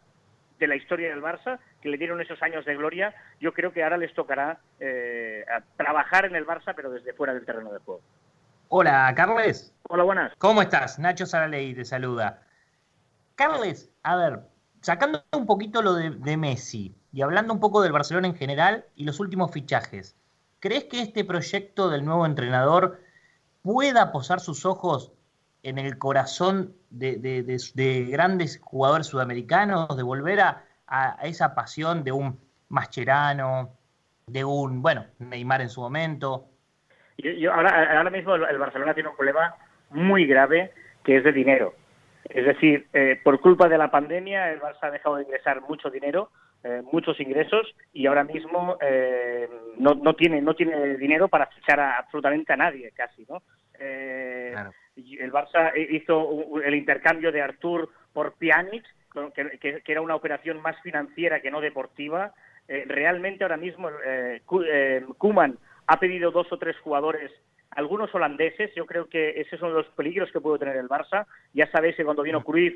de 0.58 0.66
la 0.66 0.76
historia 0.76 1.08
del 1.10 1.22
Barça, 1.22 1.58
que 1.82 1.88
le 1.88 1.96
dieron 1.96 2.20
esos 2.20 2.40
años 2.42 2.64
de 2.64 2.76
gloria, 2.76 3.14
yo 3.40 3.52
creo 3.52 3.72
que 3.72 3.82
ahora 3.82 3.96
les 3.96 4.14
tocará 4.14 4.58
eh, 4.78 5.44
trabajar 5.76 6.26
en 6.26 6.36
el 6.36 6.46
Barça, 6.46 6.74
pero 6.76 6.90
desde 6.90 7.14
fuera 7.14 7.34
del 7.34 7.46
terreno 7.46 7.72
de 7.72 7.78
juego. 7.78 8.02
Hola, 8.68 9.12
Carles. 9.16 9.74
Hola, 9.88 10.04
buenas. 10.04 10.32
¿Cómo 10.38 10.62
estás? 10.62 10.98
Nacho 10.98 11.26
Saraley 11.26 11.74
te 11.74 11.84
saluda. 11.84 12.42
Carles, 13.40 13.90
a 14.02 14.16
ver, 14.16 14.40
sacando 14.82 15.24
un 15.32 15.46
poquito 15.46 15.80
lo 15.80 15.94
de, 15.94 16.36
Messi, 16.36 16.94
y 17.10 17.22
hablando 17.22 17.54
un 17.54 17.58
poco 17.58 17.80
del 17.80 17.90
Barcelona 17.90 18.26
en 18.26 18.34
general 18.34 18.84
y 18.96 19.04
los 19.04 19.18
últimos 19.18 19.50
fichajes, 19.50 20.14
¿crees 20.58 20.84
que 20.84 21.00
este 21.00 21.24
proyecto 21.24 21.88
del 21.88 22.04
nuevo 22.04 22.26
entrenador 22.26 23.00
pueda 23.62 24.12
posar 24.12 24.40
sus 24.40 24.66
ojos 24.66 25.14
en 25.62 25.78
el 25.78 25.96
corazón 25.96 26.74
de, 26.90 27.16
de, 27.16 27.42
de, 27.42 27.56
de 27.72 28.04
grandes 28.10 28.60
jugadores 28.62 29.06
sudamericanos, 29.06 29.96
de 29.96 30.02
volver 30.02 30.42
a, 30.42 30.64
a, 30.86 31.16
esa 31.22 31.54
pasión 31.54 32.04
de 32.04 32.12
un 32.12 32.38
Mascherano, 32.68 33.70
de 34.26 34.44
un, 34.44 34.82
bueno, 34.82 35.06
Neymar 35.18 35.62
en 35.62 35.70
su 35.70 35.80
momento? 35.80 36.44
Yo, 37.16 37.30
yo 37.30 37.54
ahora, 37.54 37.96
ahora 37.96 38.10
mismo 38.10 38.34
el 38.34 38.58
Barcelona 38.58 38.92
tiene 38.92 39.08
un 39.08 39.16
problema 39.16 39.54
muy 39.88 40.26
grave 40.26 40.74
que 41.04 41.16
es 41.16 41.24
de 41.24 41.32
dinero. 41.32 41.79
Es 42.30 42.46
decir, 42.46 42.86
eh, 42.92 43.20
por 43.22 43.40
culpa 43.40 43.68
de 43.68 43.78
la 43.78 43.90
pandemia, 43.90 44.52
el 44.52 44.60
Barça 44.60 44.84
ha 44.84 44.90
dejado 44.90 45.16
de 45.16 45.24
ingresar 45.24 45.60
mucho 45.62 45.90
dinero, 45.90 46.30
eh, 46.62 46.82
muchos 46.92 47.18
ingresos 47.20 47.74
y 47.92 48.06
ahora 48.06 48.22
mismo 48.24 48.76
eh, 48.82 49.48
no, 49.78 49.94
no, 49.94 50.14
tiene 50.14 50.42
no 50.42 50.54
tiene 50.54 50.96
dinero 50.98 51.26
para 51.28 51.46
fichar 51.46 51.80
a 51.80 51.96
absolutamente 51.96 52.52
a 52.52 52.56
nadie 52.56 52.92
casi 52.94 53.24
no 53.30 53.40
eh, 53.78 54.50
claro. 54.52 54.72
el 54.94 55.32
Barça 55.32 55.72
hizo 55.74 56.60
el 56.62 56.74
intercambio 56.74 57.32
de 57.32 57.40
Artur 57.40 57.88
por 58.12 58.34
Pjanic 58.34 58.84
que, 59.34 59.58
que, 59.58 59.80
que 59.80 59.92
era 59.92 60.02
una 60.02 60.14
operación 60.14 60.60
más 60.60 60.78
financiera 60.82 61.40
que 61.40 61.50
no 61.50 61.62
deportiva 61.62 62.34
eh, 62.68 62.84
realmente 62.86 63.42
ahora 63.42 63.56
mismo 63.56 63.88
eh, 64.04 64.42
Kuman 65.16 65.56
ha 65.86 65.98
pedido 65.98 66.30
dos 66.30 66.52
o 66.52 66.58
tres 66.58 66.78
jugadores 66.80 67.32
algunos 67.70 68.14
holandeses 68.14 68.74
yo 68.74 68.86
creo 68.86 69.08
que 69.08 69.40
esos 69.40 69.60
son 69.60 69.72
los 69.72 69.86
peligros 69.88 70.30
que 70.32 70.40
puede 70.40 70.58
tener 70.58 70.76
el 70.76 70.88
Barça. 70.88 71.26
Ya 71.52 71.70
sabéis 71.70 71.96
que 71.96 72.04
cuando 72.04 72.22
vino 72.22 72.42
Cruyff 72.44 72.74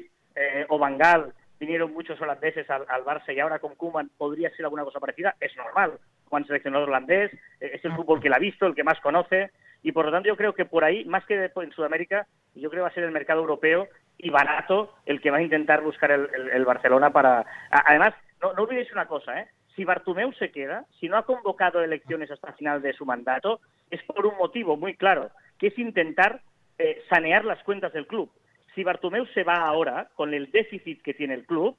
o 0.69 0.79
Van 0.79 0.99
Gaal 0.99 1.33
vinieron 1.59 1.93
muchos 1.93 2.21
holandeses 2.21 2.69
al, 2.71 2.85
al, 2.89 3.05
Barça 3.05 3.35
y 3.35 3.41
ahora 3.41 3.59
con 3.59 3.75
Koeman 3.75 4.11
podría 4.17 4.51
ser 4.51 4.65
alguna 4.65 4.85
cosa 4.85 5.01
parecida, 5.01 5.35
es 5.41 5.57
normal, 5.57 5.99
Juan 6.29 6.47
seleccionador 6.47 6.89
holandés, 6.89 7.33
eh, 7.61 7.73
es 7.75 7.85
el 7.85 7.93
fútbol 7.93 8.21
que 8.21 8.29
la 8.29 8.37
ha 8.37 8.41
visto, 8.41 8.67
el 8.67 8.75
que 8.75 8.85
más 8.85 9.01
conoce, 9.01 9.51
y 9.83 9.93
por 9.93 10.07
lo 10.07 10.13
tanto 10.13 10.29
yo 10.29 10.37
creo 10.37 10.55
que 10.55 10.65
por 10.65 10.85
ahí, 10.85 11.05
más 11.05 11.25
que 11.27 11.51
en 11.55 11.73
Sudamérica, 11.73 12.27
yo 12.55 12.71
creo 12.71 12.81
que 12.81 12.83
va 12.83 12.89
a 12.89 12.95
ser 12.95 13.05
el 13.05 13.13
mercado 13.13 13.41
europeo 13.41 13.89
y 14.19 14.31
barato 14.31 14.95
el 15.07 15.21
que 15.21 15.31
va 15.31 15.39
a 15.39 15.43
intentar 15.43 15.83
buscar 15.83 16.11
el, 16.11 16.65
Barcelona 16.65 17.11
para... 17.11 17.45
Además, 17.71 18.15
no, 18.41 18.53
no 18.55 18.63
olvidéis 18.63 18.91
una 18.93 19.07
cosa, 19.07 19.41
¿eh? 19.41 19.49
si 19.75 19.85
Bartumeu 19.85 20.33
se 20.35 20.51
queda, 20.51 20.85
si 21.01 21.09
no 21.09 21.17
ha 21.17 21.27
convocado 21.27 21.83
elecciones 21.83 22.31
hasta 22.31 22.51
el 22.51 22.55
final 22.55 22.81
de 22.81 22.93
su 22.93 23.05
mandato, 23.05 23.61
es 23.91 24.03
por 24.05 24.27
un 24.27 24.37
motivo 24.37 24.77
muy 24.77 24.95
claro, 24.95 25.31
que 25.59 25.69
es 25.69 25.79
intentar 25.79 26.41
eh, 26.79 27.03
sanear 27.09 27.45
las 27.45 27.63
cuentas 27.63 27.93
del 27.93 28.07
club. 28.07 28.31
Si 28.75 28.83
Bartumeu 28.83 29.27
se 29.27 29.45
va 29.45 29.57
ahora, 29.57 30.09
con 30.15 30.35
el 30.35 30.51
déficit 30.51 31.03
que 31.03 31.15
tiene 31.15 31.35
el 31.35 31.47
club, 31.47 31.77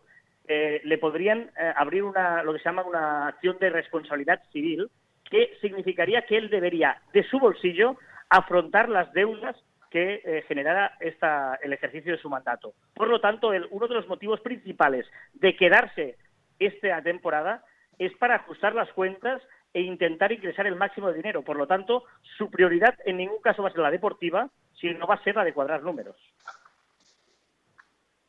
eh, 0.48 0.80
le 0.84 0.98
podrían 0.98 1.52
eh, 1.60 1.74
abrir 1.76 2.04
una, 2.04 2.44
lo 2.44 2.54
que 2.54 2.60
se 2.60 2.66
llama 2.66 2.84
una 2.84 3.28
acción 3.28 3.58
de 3.60 3.70
responsabilidad 3.70 4.42
civil, 4.52 4.90
que 5.30 5.58
significaría 5.60 6.22
que 6.22 6.38
él 6.38 6.50
debería, 6.50 7.02
de 7.12 7.24
su 7.24 7.40
bolsillo, 7.40 7.98
afrontar 8.30 8.90
las 8.90 9.12
deudas 9.14 9.56
que 9.90 10.44
generara 10.50 10.98
esta, 11.00 11.58
el 11.64 11.72
ejercicio 11.72 12.12
de 12.12 12.18
su 12.18 12.30
mandato. 12.30 12.74
Por 12.94 13.08
lo 13.08 13.22
tanto, 13.22 13.52
uno 13.70 13.88
de 13.88 13.94
los 13.94 14.08
motivos 14.10 14.42
principales 14.42 15.06
de 15.36 15.56
quedarse 15.56 16.18
esta 16.60 17.02
temporada 17.02 17.64
es 17.98 18.14
para 18.18 18.36
ajustar 18.36 18.76
las 18.76 18.92
cuentas 18.92 19.42
e 19.76 19.82
intentar 19.82 20.32
ingresar 20.32 20.66
el 20.68 20.78
máximo 20.78 21.10
de 21.10 21.16
dinero. 21.16 21.44
Por 21.44 21.58
lo 21.58 21.68
tanto, 21.68 22.06
su 22.38 22.50
prioridad 22.50 22.96
en 23.04 23.18
ningún 23.18 23.42
caso 23.42 23.62
va 23.62 23.68
a 23.68 23.72
ser 23.74 23.82
la 23.82 23.92
deportiva, 23.92 24.50
sino 24.80 25.06
va 25.06 25.16
a 25.16 25.24
ser 25.24 25.36
la 25.36 25.44
de 25.44 25.54
cuadrar 25.54 25.84
números. 25.84 26.16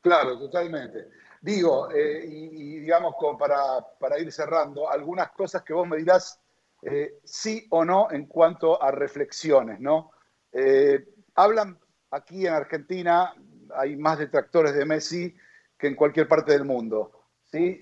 Claro, 0.01 0.37
totalmente. 0.37 1.07
Digo, 1.41 1.89
eh, 1.93 2.25
y, 2.27 2.81
digamos, 2.81 3.15
para, 3.39 3.57
para, 4.01 4.19
ir 4.19 4.33
cerrando, 4.33 4.91
algunas 4.91 5.31
cosas 5.31 5.63
que 5.63 5.73
vos 5.73 5.87
me 5.87 5.99
dirás 5.99 6.41
eh, 6.83 7.21
sí 7.23 7.65
o 7.71 7.85
no 7.85 8.09
en 8.11 8.27
cuanto 8.27 8.83
a 8.83 8.91
reflexiones, 8.91 9.79
¿no? 9.79 10.11
Eh, 10.51 11.07
hablan 11.37 11.79
aquí 12.11 12.45
en 12.45 12.55
Argentina, 12.55 13.33
hay 13.73 13.95
más 13.95 14.19
detractores 14.19 14.75
de 14.75 14.85
Messi 14.85 15.37
que 15.79 15.87
en 15.87 15.95
cualquier 15.95 16.27
parte 16.27 16.51
del 16.51 16.65
mundo, 16.65 17.13
¿sí? 17.45 17.81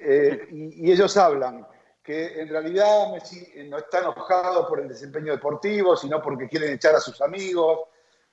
y 0.50 0.90
ellos 0.90 1.16
hablan 1.16 1.64
que 2.04 2.38
en 2.38 2.49
realidad 2.50 3.11
Messi 3.11 3.50
no 3.66 3.78
está 3.78 4.00
enojado 4.00 4.68
por 4.68 4.78
el 4.78 4.88
desempeño 4.88 5.32
deportivo, 5.32 5.96
sino 5.96 6.20
porque 6.20 6.46
quieren 6.46 6.75
echar 6.75 6.94
a 6.94 7.00
sus 7.00 7.18
amigos. 7.23 7.80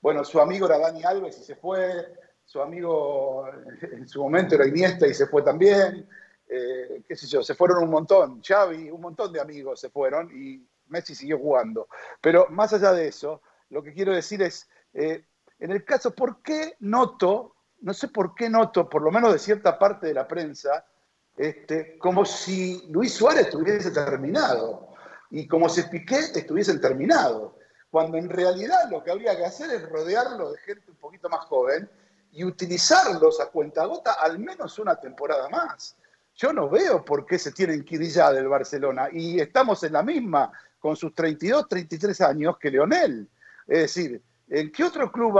Bueno, 0.01 0.25
su 0.25 0.41
amigo 0.41 0.65
era 0.65 0.77
Dani 0.77 1.03
Alves 1.05 1.39
y 1.39 1.43
se 1.43 1.55
fue, 1.55 2.13
su 2.43 2.61
amigo 2.61 3.47
en 3.81 4.05
su 4.09 4.21
momento 4.21 4.55
era 4.55 4.67
Iniesta 4.67 5.07
y 5.07 5.13
se 5.13 5.25
fue 5.25 5.41
también, 5.41 6.05
eh, 6.49 7.01
qué 7.07 7.15
sé 7.15 7.27
yo, 7.27 7.41
se 7.41 7.55
fueron 7.55 7.81
un 7.81 7.89
montón, 7.89 8.41
Xavi, 8.43 8.91
un 8.91 8.99
montón 8.99 9.31
de 9.31 9.39
amigos 9.39 9.79
se 9.79 9.89
fueron 9.89 10.29
y 10.35 10.67
Messi 10.87 11.15
siguió 11.15 11.39
jugando. 11.39 11.87
Pero 12.19 12.47
más 12.49 12.73
allá 12.73 12.91
de 12.91 13.07
eso, 13.07 13.41
lo 13.69 13.81
que 13.81 13.93
quiero 13.93 14.13
decir 14.13 14.41
es, 14.41 14.67
eh, 14.93 15.23
en 15.59 15.71
el 15.71 15.85
caso, 15.85 16.13
¿por 16.13 16.41
qué 16.41 16.75
noto, 16.81 17.55
no 17.79 17.93
sé 17.93 18.09
por 18.09 18.35
qué 18.35 18.49
noto, 18.49 18.89
por 18.89 19.01
lo 19.01 19.11
menos 19.11 19.31
de 19.31 19.39
cierta 19.39 19.79
parte 19.79 20.07
de 20.07 20.13
la 20.13 20.27
prensa, 20.27 20.85
este, 21.41 21.97
como 21.97 22.23
si 22.23 22.85
Luis 22.89 23.15
Suárez 23.15 23.47
estuviese 23.47 23.89
terminado 23.89 24.89
y 25.31 25.47
como 25.47 25.69
si 25.69 25.81
Piqué 25.81 26.19
estuviesen 26.19 26.79
terminado, 26.79 27.57
cuando 27.89 28.17
en 28.17 28.29
realidad 28.29 28.91
lo 28.91 29.03
que 29.03 29.09
habría 29.09 29.35
que 29.35 29.45
hacer 29.45 29.71
es 29.71 29.89
rodearlo 29.89 30.51
de 30.51 30.59
gente 30.59 30.91
un 30.91 30.97
poquito 30.97 31.29
más 31.29 31.45
joven 31.45 31.89
y 32.31 32.43
utilizarlos 32.43 33.41
a 33.41 33.47
cuentagota 33.47 34.13
al 34.21 34.37
menos 34.37 34.77
una 34.77 34.95
temporada 34.97 35.49
más. 35.49 35.95
Yo 36.35 36.53
no 36.53 36.69
veo 36.69 37.03
por 37.03 37.25
qué 37.25 37.39
se 37.39 37.51
tienen 37.51 37.83
que 37.83 37.95
ir 37.95 38.03
ya 38.03 38.31
del 38.31 38.47
Barcelona 38.47 39.07
y 39.11 39.39
estamos 39.39 39.81
en 39.83 39.93
la 39.93 40.03
misma 40.03 40.51
con 40.79 40.95
sus 40.95 41.11
32, 41.15 41.67
33 41.67 42.21
años 42.21 42.57
que 42.59 42.69
Leonel. 42.69 43.27
Es 43.65 43.79
decir, 43.79 44.21
¿en 44.47 44.71
qué 44.71 44.83
otro 44.83 45.11
club 45.11 45.39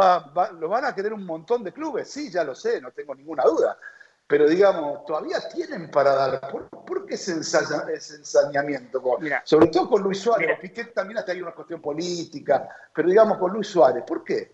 lo 0.60 0.67
van 0.67 0.86
a 0.86 0.96
querer 0.96 1.13
un 1.13 1.27
montón 1.27 1.64
de 1.64 1.72
clubes? 1.72 2.09
Sí, 2.09 2.31
ya 2.31 2.44
lo 2.44 2.55
sé, 2.55 2.81
no 2.81 2.90
tengo 2.90 3.14
ninguna 3.14 3.44
duda 3.44 3.77
pero 4.31 4.48
digamos, 4.48 5.03
todavía 5.03 5.39
tienen 5.53 5.91
para 5.91 6.15
dar. 6.15 6.39
¿Por, 6.39 7.05
qué 7.05 7.15
ese, 7.15 7.33
ensañamiento? 7.33 9.01
sobre 9.44 9.67
todo 9.67 9.89
con 9.89 10.03
Luis 10.03 10.20
Suárez. 10.22 10.57
Piqué 10.61 10.85
también 10.85 11.17
hasta 11.17 11.33
hay 11.33 11.41
una 11.41 11.51
cuestión 11.51 11.81
política, 11.81 12.70
pero 12.96 13.09
digamos 13.09 13.37
con 13.37 13.51
Luis 13.51 13.67
Suárez, 13.67 14.05
¿por 14.07 14.24
qué? 14.24 14.53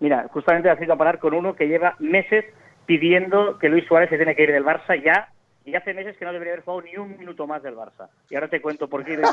Mira, 0.00 0.26
justamente 0.32 0.70
has 0.70 0.80
ido 0.80 0.94
a 0.94 0.96
parar 0.96 1.18
con 1.18 1.34
uno 1.34 1.54
que 1.54 1.68
lleva 1.68 1.96
meses 1.98 2.46
pidiendo 2.86 3.58
que 3.58 3.68
Luis 3.68 3.86
Suárez 3.86 4.08
se 4.08 4.16
tiene 4.16 4.34
que 4.34 4.44
ir 4.44 4.52
del 4.52 4.64
Barça 4.64 4.98
ya, 5.04 5.34
y 5.68 5.74
hace 5.74 5.92
meses 5.92 6.16
que 6.16 6.24
no 6.24 6.32
debería 6.32 6.54
haber 6.54 6.64
jugado 6.64 6.82
ni 6.82 6.96
un 6.96 7.18
minuto 7.18 7.46
más 7.46 7.62
del 7.62 7.76
Barça. 7.76 8.08
Y 8.30 8.34
ahora 8.34 8.48
te 8.48 8.62
cuento 8.62 8.88
por 8.88 9.04
qué 9.04 9.18
de 9.18 9.24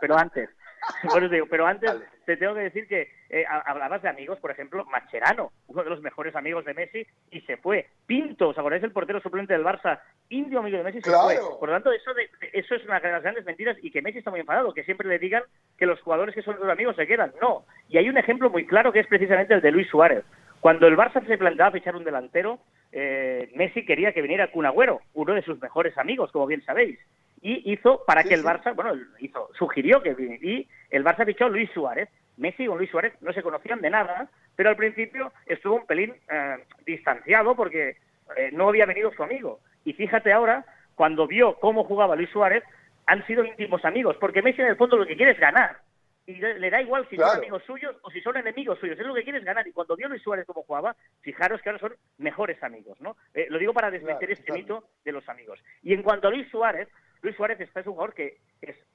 Pero 0.00 0.16
antes, 0.16 0.48
pero 1.50 1.66
antes 1.66 1.90
te 2.24 2.36
tengo 2.36 2.54
que 2.54 2.60
decir 2.60 2.86
que 2.86 3.10
eh, 3.30 3.44
hablabas 3.46 4.00
de 4.02 4.08
amigos, 4.08 4.38
por 4.38 4.52
ejemplo, 4.52 4.84
Macherano, 4.84 5.50
uno 5.66 5.82
de 5.82 5.90
los 5.90 6.00
mejores 6.00 6.36
amigos 6.36 6.64
de 6.64 6.74
Messi, 6.74 7.04
y 7.32 7.40
se 7.40 7.56
fue. 7.56 7.88
Pinto, 8.06 8.50
¿os 8.50 8.58
acordáis 8.58 8.84
el 8.84 8.92
portero 8.92 9.20
suplente 9.20 9.54
del 9.54 9.64
Barça? 9.64 10.00
Indio 10.28 10.60
amigo 10.60 10.78
de 10.78 10.84
Messi, 10.84 11.00
se 11.00 11.10
fue. 11.10 11.36
Por 11.58 11.68
lo 11.68 11.74
tanto, 11.74 11.90
eso, 11.90 12.14
de, 12.14 12.30
eso 12.52 12.76
es 12.76 12.84
una 12.84 13.00
de 13.00 13.10
las 13.10 13.22
grandes 13.22 13.44
mentiras 13.44 13.76
y 13.82 13.90
que 13.90 14.02
Messi 14.02 14.18
está 14.18 14.30
muy 14.30 14.40
enfadado, 14.40 14.72
que 14.72 14.84
siempre 14.84 15.08
le 15.08 15.18
digan 15.18 15.42
que 15.76 15.86
los 15.86 16.00
jugadores 16.00 16.34
que 16.34 16.42
son 16.42 16.56
sus 16.56 16.68
amigos 16.68 16.94
se 16.94 17.08
quedan. 17.08 17.32
No. 17.40 17.64
Y 17.88 17.98
hay 17.98 18.08
un 18.08 18.18
ejemplo 18.18 18.50
muy 18.50 18.66
claro 18.66 18.92
que 18.92 19.00
es 19.00 19.06
precisamente 19.08 19.54
el 19.54 19.60
de 19.60 19.72
Luis 19.72 19.88
Suárez. 19.88 20.24
Cuando 20.62 20.86
el 20.86 20.96
Barça 20.96 21.26
se 21.26 21.36
planteaba 21.36 21.72
fichar 21.72 21.96
un 21.96 22.04
delantero, 22.04 22.60
eh, 22.90 23.50
Messi 23.54 23.84
quería 23.84 24.12
que 24.12 24.22
viniera 24.22 24.50
Kun 24.50 24.64
Agüero, 24.64 25.00
uno 25.12 25.34
de 25.34 25.42
sus 25.42 25.60
mejores 25.60 25.98
amigos, 25.98 26.32
como 26.32 26.46
bien 26.46 26.64
sabéis 26.64 26.98
y 27.42 27.72
hizo 27.72 28.04
para 28.06 28.22
que 28.22 28.34
el 28.34 28.44
Barça, 28.44 28.74
bueno, 28.74 28.94
hizo, 29.18 29.50
sugirió 29.58 30.00
que 30.00 30.14
y 30.40 30.68
el 30.90 31.04
Barça 31.04 31.26
fichó 31.26 31.46
a 31.46 31.48
Luis 31.48 31.68
Suárez. 31.72 32.08
Messi 32.36 32.66
con 32.66 32.78
Luis 32.78 32.90
Suárez 32.90 33.12
no 33.20 33.32
se 33.32 33.42
conocían 33.42 33.82
de 33.82 33.90
nada, 33.90 34.30
pero 34.56 34.70
al 34.70 34.76
principio 34.76 35.32
estuvo 35.46 35.76
un 35.76 35.86
pelín 35.86 36.14
eh, 36.30 36.56
distanciado 36.86 37.54
porque 37.54 37.96
eh, 38.36 38.50
no 38.52 38.68
había 38.68 38.86
venido 38.86 39.12
su 39.12 39.22
amigo. 39.22 39.58
Y 39.84 39.92
fíjate 39.92 40.32
ahora, 40.32 40.64
cuando 40.94 41.26
vio 41.26 41.56
cómo 41.56 41.84
jugaba 41.84 42.16
Luis 42.16 42.30
Suárez, 42.30 42.62
han 43.06 43.26
sido 43.26 43.44
íntimos 43.44 43.84
amigos, 43.84 44.16
porque 44.20 44.40
Messi 44.40 44.62
en 44.62 44.68
el 44.68 44.76
fondo 44.76 44.96
lo 44.96 45.04
que 45.04 45.16
quiere 45.16 45.32
es 45.32 45.40
ganar. 45.40 45.78
Y 46.24 46.34
le, 46.34 46.70
da 46.70 46.80
igual 46.80 47.06
si 47.10 47.16
son 47.16 47.36
amigos 47.36 47.62
suyos 47.66 47.96
o 48.02 48.10
si 48.10 48.20
son 48.20 48.36
enemigos 48.36 48.78
suyos, 48.78 48.98
es 48.98 49.06
lo 49.06 49.14
que 49.14 49.24
quiere 49.24 49.38
es 49.38 49.44
ganar. 49.44 49.66
Y 49.66 49.72
cuando 49.72 49.96
vio 49.96 50.08
Luis 50.08 50.22
Suárez 50.22 50.46
cómo 50.46 50.62
jugaba, 50.62 50.94
fijaros 51.20 51.60
que 51.60 51.68
ahora 51.68 51.80
son 51.80 51.94
mejores 52.18 52.62
amigos, 52.62 53.00
¿no? 53.00 53.16
Eh, 53.34 53.46
lo 53.50 53.58
digo 53.58 53.72
para 53.72 53.90
desmentir 53.90 54.30
este 54.30 54.52
mito 54.52 54.84
de 55.04 55.12
los 55.12 55.28
amigos. 55.28 55.58
Y 55.82 55.94
en 55.94 56.02
cuanto 56.02 56.28
a 56.28 56.30
Luis 56.30 56.48
Suárez, 56.48 56.88
Luis 57.22 57.36
Suárez 57.36 57.60
está, 57.60 57.80
es 57.80 57.86
un 57.86 57.94
jugador 57.94 58.14
que 58.14 58.38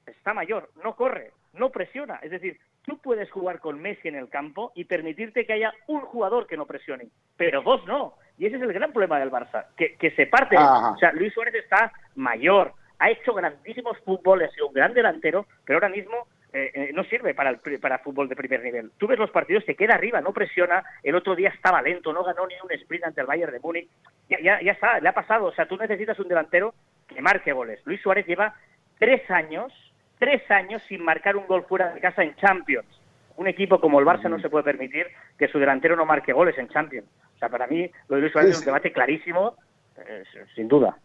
está 0.06 0.34
mayor, 0.34 0.70
no 0.84 0.96
corre, 0.96 1.32
no 1.54 1.70
presiona. 1.70 2.20
Es 2.22 2.32
decir, 2.32 2.60
tú 2.84 2.98
puedes 3.00 3.30
jugar 3.32 3.60
con 3.60 3.82
Messi 3.82 4.08
en 4.08 4.16
el 4.16 4.30
campo 4.30 4.72
y 4.76 4.86
permitirte 4.86 5.46
que 5.46 5.54
haya 5.54 5.74
un 5.88 6.02
jugador 6.02 6.48
que 6.48 6.58
no 6.58 6.66
presione, 6.66 7.08
pero 7.36 7.62
dos 7.62 7.86
no. 7.86 8.16
Y 8.38 8.46
ese 8.46 8.58
es 8.58 8.62
el 8.62 8.74
gran 8.74 8.92
problema 8.92 9.20
del 9.20 9.32
Barça, 9.32 9.68
que, 9.76 10.12
se 10.12 10.28
parte. 10.28 10.58
O 10.58 10.98
sea, 10.98 11.12
Luis 11.14 11.34
Suárez 11.34 11.56
está 11.56 11.92
mayor, 12.16 12.74
ha 13.00 13.10
hecho 13.10 13.34
grandísimos 13.34 13.98
fútboles, 14.00 14.50
ha 14.50 14.54
sido 14.54 14.68
un 14.68 14.74
gran 14.74 14.94
delantero, 14.94 15.48
pero 15.66 15.78
ahora 15.78 15.90
mismo 15.90 16.28
eh, 16.58 16.72
eh, 16.74 16.92
no 16.94 17.04
sirve 17.04 17.36
para 17.36 17.52
el 17.52 17.60
para 17.80 18.00
fútbol 18.00 18.28
de 18.28 18.36
primer 18.36 18.64
nivel. 18.64 18.92
Tú 18.98 19.06
ves 19.06 19.20
los 19.20 19.30
partidos, 19.30 19.64
se 19.66 19.76
queda 19.76 19.94
arriba, 19.94 20.22
no 20.22 20.34
presiona. 20.34 20.84
El 21.04 21.16
otro 21.16 21.36
día 21.36 21.50
estaba 21.50 21.82
lento, 21.82 22.12
no 22.12 22.24
ganó 22.24 22.48
ni 22.48 22.56
un 22.64 22.72
sprint 22.72 23.06
ante 23.06 23.22
el 23.22 23.28
Bayern 23.28 23.54
de 23.54 23.60
Múnich. 23.60 23.88
Ya, 24.30 24.40
ya, 24.42 24.62
ya 24.62 24.72
está, 24.72 25.00
le 25.00 25.10
ha 25.10 25.14
pasado. 25.14 25.46
O 25.46 25.54
sea, 25.54 25.68
tú 25.68 25.78
necesitas 25.78 26.20
un 26.20 26.28
delantero 26.28 26.74
que 27.08 27.22
marque 27.22 27.54
goles. 27.54 27.80
Luis 27.86 28.02
Suárez 28.02 28.26
lleva 28.26 28.56
tres 28.98 29.30
años, 29.30 29.72
tres 30.18 30.50
años 30.50 30.82
sin 30.88 31.04
marcar 31.04 31.36
un 31.36 31.46
gol 31.46 31.66
fuera 31.68 31.94
de 31.94 32.00
casa 32.00 32.24
en 32.24 32.36
Champions. 32.36 32.88
Un 33.36 33.48
equipo 33.48 33.80
como 33.80 34.00
el 34.00 34.06
Barça 34.06 34.30
no 34.30 34.40
se 34.40 34.50
puede 34.50 34.64
permitir 34.64 35.06
que 35.38 35.48
su 35.48 35.60
delantero 35.60 35.96
no 35.96 36.06
marque 36.06 36.34
goles 36.34 36.58
en 36.58 36.70
Champions. 36.70 37.08
O 37.36 37.38
sea, 37.38 37.50
para 37.50 37.68
mí 37.68 37.90
lo 38.08 38.16
de 38.16 38.22
Luis 38.22 38.34
Suárez 38.34 38.52
es 38.52 38.60
un 38.60 38.66
debate 38.66 38.92
clarísimo, 38.92 39.56
eh, 39.98 40.24
sin 40.56 40.68
duda. 40.68 40.98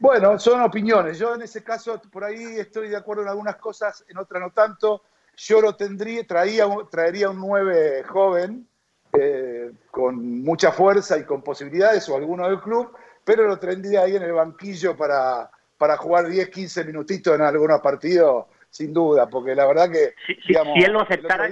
Bueno, 0.00 0.38
son 0.38 0.62
opiniones. 0.62 1.18
Yo 1.18 1.34
en 1.34 1.42
ese 1.42 1.62
caso, 1.62 2.00
por 2.10 2.24
ahí 2.24 2.58
estoy 2.58 2.88
de 2.88 2.96
acuerdo 2.96 3.22
en 3.22 3.28
algunas 3.28 3.56
cosas, 3.56 4.02
en 4.08 4.16
otras 4.16 4.40
no 4.40 4.50
tanto. 4.50 5.02
Yo 5.36 5.60
lo 5.60 5.76
tendría, 5.76 6.26
traía, 6.26 6.66
traería 6.90 7.28
un 7.28 7.38
9 7.38 8.04
joven, 8.04 8.66
eh, 9.12 9.70
con 9.90 10.42
mucha 10.42 10.72
fuerza 10.72 11.18
y 11.18 11.24
con 11.24 11.42
posibilidades, 11.42 12.08
o 12.08 12.16
alguno 12.16 12.48
del 12.48 12.60
club, 12.60 12.96
pero 13.24 13.46
lo 13.46 13.58
tendría 13.58 14.02
ahí 14.02 14.16
en 14.16 14.22
el 14.22 14.32
banquillo 14.32 14.96
para, 14.96 15.50
para 15.76 15.98
jugar 15.98 16.28
10, 16.28 16.48
15 16.48 16.84
minutitos 16.84 17.34
en 17.34 17.42
algunos 17.42 17.80
partidos, 17.80 18.46
sin 18.70 18.94
duda, 18.94 19.28
porque 19.28 19.54
la 19.54 19.66
verdad 19.66 19.90
que... 19.90 20.14
Si, 20.26 20.34
si 20.34 20.54
él 20.54 20.92
lo 20.92 21.02
aceptara, 21.02 21.46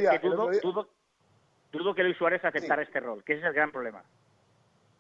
dudo, 1.71 1.95
que 1.95 2.03
Luis 2.03 2.17
Suárez 2.17 2.43
aceptara 2.43 2.81
este 2.81 3.01
rol, 3.01 3.23
que 3.25 3.35
ese 3.35 3.43
es 3.43 3.49
el 3.49 3.55
gran 3.55 3.71
problema. 3.71 4.03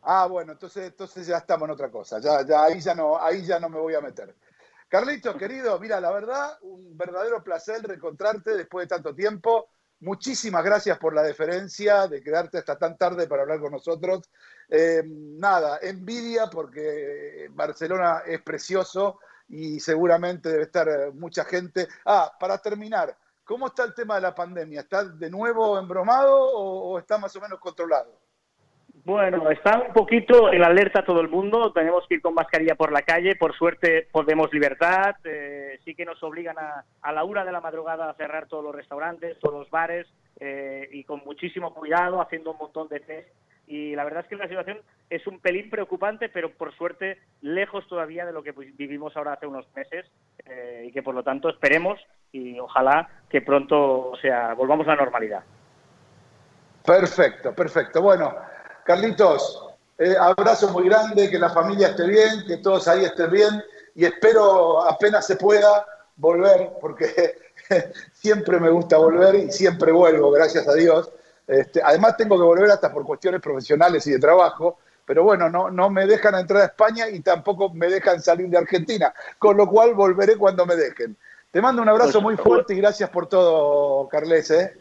Ah, 0.02 0.26
bueno, 0.26 0.52
entonces, 0.52 0.86
entonces 0.86 1.26
ya 1.26 1.38
estamos 1.38 1.66
en 1.66 1.72
otra 1.72 1.90
cosa, 1.90 2.18
ya, 2.18 2.44
ya, 2.46 2.64
ahí, 2.64 2.80
ya 2.80 2.94
no, 2.94 3.20
ahí 3.20 3.44
ya 3.44 3.58
no 3.58 3.68
me 3.68 3.78
voy 3.78 3.94
a 3.94 4.00
meter. 4.00 4.34
Carlito, 4.88 5.36
querido, 5.36 5.78
mira, 5.78 6.00
la 6.00 6.10
verdad, 6.10 6.58
un 6.62 6.96
verdadero 6.96 7.42
placer 7.44 7.82
reencontrarte 7.82 8.56
después 8.56 8.88
de 8.88 8.94
tanto 8.96 9.14
tiempo. 9.14 9.68
Muchísimas 10.00 10.64
gracias 10.64 10.96
por 10.98 11.12
la 11.12 11.22
deferencia 11.22 12.06
de 12.06 12.22
quedarte 12.22 12.58
hasta 12.58 12.78
tan 12.78 12.96
tarde 12.96 13.26
para 13.26 13.42
hablar 13.42 13.60
con 13.60 13.72
nosotros. 13.72 14.30
Eh, 14.68 15.02
nada, 15.04 15.78
envidia 15.82 16.46
porque 16.46 17.48
Barcelona 17.50 18.22
es 18.24 18.40
precioso 18.40 19.18
y 19.48 19.80
seguramente 19.80 20.50
debe 20.50 20.64
estar 20.64 20.88
eh, 20.88 21.10
mucha 21.12 21.44
gente. 21.44 21.88
Ah, 22.04 22.32
para 22.38 22.58
terminar, 22.58 23.16
¿cómo 23.44 23.66
está 23.66 23.84
el 23.84 23.94
tema 23.94 24.16
de 24.16 24.20
la 24.20 24.34
pandemia? 24.34 24.82
¿Está 24.82 25.04
de 25.04 25.30
nuevo 25.30 25.78
embromado 25.78 26.34
o, 26.34 26.98
está 26.98 27.18
más 27.18 27.34
o 27.34 27.40
menos 27.40 27.58
controlado? 27.58 28.20
Bueno, 29.08 29.50
está 29.50 29.78
un 29.78 29.94
poquito 29.94 30.52
en 30.52 30.62
alerta 30.62 31.02
todo 31.02 31.22
el 31.22 31.30
mundo. 31.30 31.72
Tenemos 31.72 32.06
que 32.06 32.16
ir 32.16 32.20
con 32.20 32.34
mascarilla 32.34 32.74
por 32.74 32.92
la 32.92 33.00
calle. 33.00 33.36
Por 33.36 33.56
suerte 33.56 34.06
podemos 34.12 34.52
libertad. 34.52 35.16
Eh, 35.24 35.80
sí 35.82 35.94
que 35.94 36.04
nos 36.04 36.22
obligan 36.22 36.58
a, 36.58 36.84
a 37.00 37.12
la 37.12 37.24
una 37.24 37.42
de 37.42 37.50
la 37.50 37.62
madrugada 37.62 38.10
a 38.10 38.14
cerrar 38.16 38.48
todos 38.48 38.62
los 38.62 38.74
restaurantes, 38.74 39.38
todos 39.38 39.60
los 39.60 39.70
bares 39.70 40.06
eh, 40.40 40.90
y 40.92 41.04
con 41.04 41.22
muchísimo 41.24 41.72
cuidado, 41.72 42.20
haciendo 42.20 42.50
un 42.50 42.58
montón 42.58 42.88
de 42.88 43.00
test 43.00 43.30
y 43.66 43.94
la 43.94 44.04
verdad 44.04 44.24
es 44.24 44.28
que 44.28 44.36
la 44.36 44.48
situación 44.48 44.78
es 45.08 45.26
un 45.26 45.40
pelín 45.40 45.70
preocupante, 45.70 46.28
pero 46.28 46.50
por 46.50 46.74
suerte 46.74 47.18
lejos 47.40 47.86
todavía 47.88 48.26
de 48.26 48.32
lo 48.32 48.42
que 48.42 48.52
vivimos 48.52 49.16
ahora 49.16 49.34
hace 49.34 49.46
unos 49.46 49.66
meses 49.74 50.04
eh, 50.44 50.84
y 50.86 50.92
que 50.92 51.02
por 51.02 51.14
lo 51.14 51.22
tanto 51.22 51.48
esperemos 51.48 51.98
y 52.30 52.58
ojalá 52.58 53.08
que 53.30 53.40
pronto 53.40 54.12
sea 54.20 54.52
volvamos 54.52 54.86
a 54.86 54.96
la 54.96 55.02
normalidad. 55.02 55.44
Perfecto, 56.84 57.54
perfecto. 57.54 58.00
Bueno, 58.00 58.34
Carlitos, 58.88 59.62
eh, 59.98 60.16
abrazo 60.18 60.70
muy 60.70 60.88
grande, 60.88 61.28
que 61.28 61.38
la 61.38 61.50
familia 61.50 61.88
esté 61.88 62.06
bien, 62.06 62.46
que 62.46 62.56
todos 62.56 62.88
ahí 62.88 63.04
estén 63.04 63.30
bien 63.30 63.62
y 63.94 64.06
espero 64.06 64.80
apenas 64.80 65.26
se 65.26 65.36
pueda 65.36 65.84
volver, 66.16 66.70
porque 66.80 67.36
siempre 68.14 68.58
me 68.58 68.70
gusta 68.70 68.96
volver 68.96 69.34
y 69.34 69.52
siempre 69.52 69.92
vuelvo, 69.92 70.30
gracias 70.30 70.66
a 70.66 70.72
Dios. 70.72 71.10
Este, 71.46 71.82
además 71.84 72.16
tengo 72.16 72.38
que 72.38 72.44
volver 72.44 72.70
hasta 72.70 72.90
por 72.90 73.04
cuestiones 73.04 73.42
profesionales 73.42 74.06
y 74.06 74.12
de 74.12 74.18
trabajo, 74.18 74.78
pero 75.04 75.22
bueno, 75.22 75.50
no, 75.50 75.70
no 75.70 75.90
me 75.90 76.06
dejan 76.06 76.36
entrar 76.36 76.62
a 76.62 76.66
España 76.66 77.10
y 77.10 77.20
tampoco 77.20 77.68
me 77.68 77.90
dejan 77.90 78.22
salir 78.22 78.48
de 78.48 78.56
Argentina, 78.56 79.12
con 79.38 79.58
lo 79.58 79.68
cual 79.68 79.92
volveré 79.92 80.38
cuando 80.38 80.64
me 80.64 80.76
dejen. 80.76 81.14
Te 81.50 81.60
mando 81.60 81.82
un 81.82 81.90
abrazo 81.90 82.22
muy 82.22 82.38
fuerte 82.38 82.72
y 82.72 82.78
gracias 82.78 83.10
por 83.10 83.26
todo, 83.28 84.08
Carles. 84.08 84.50
¿eh? 84.50 84.80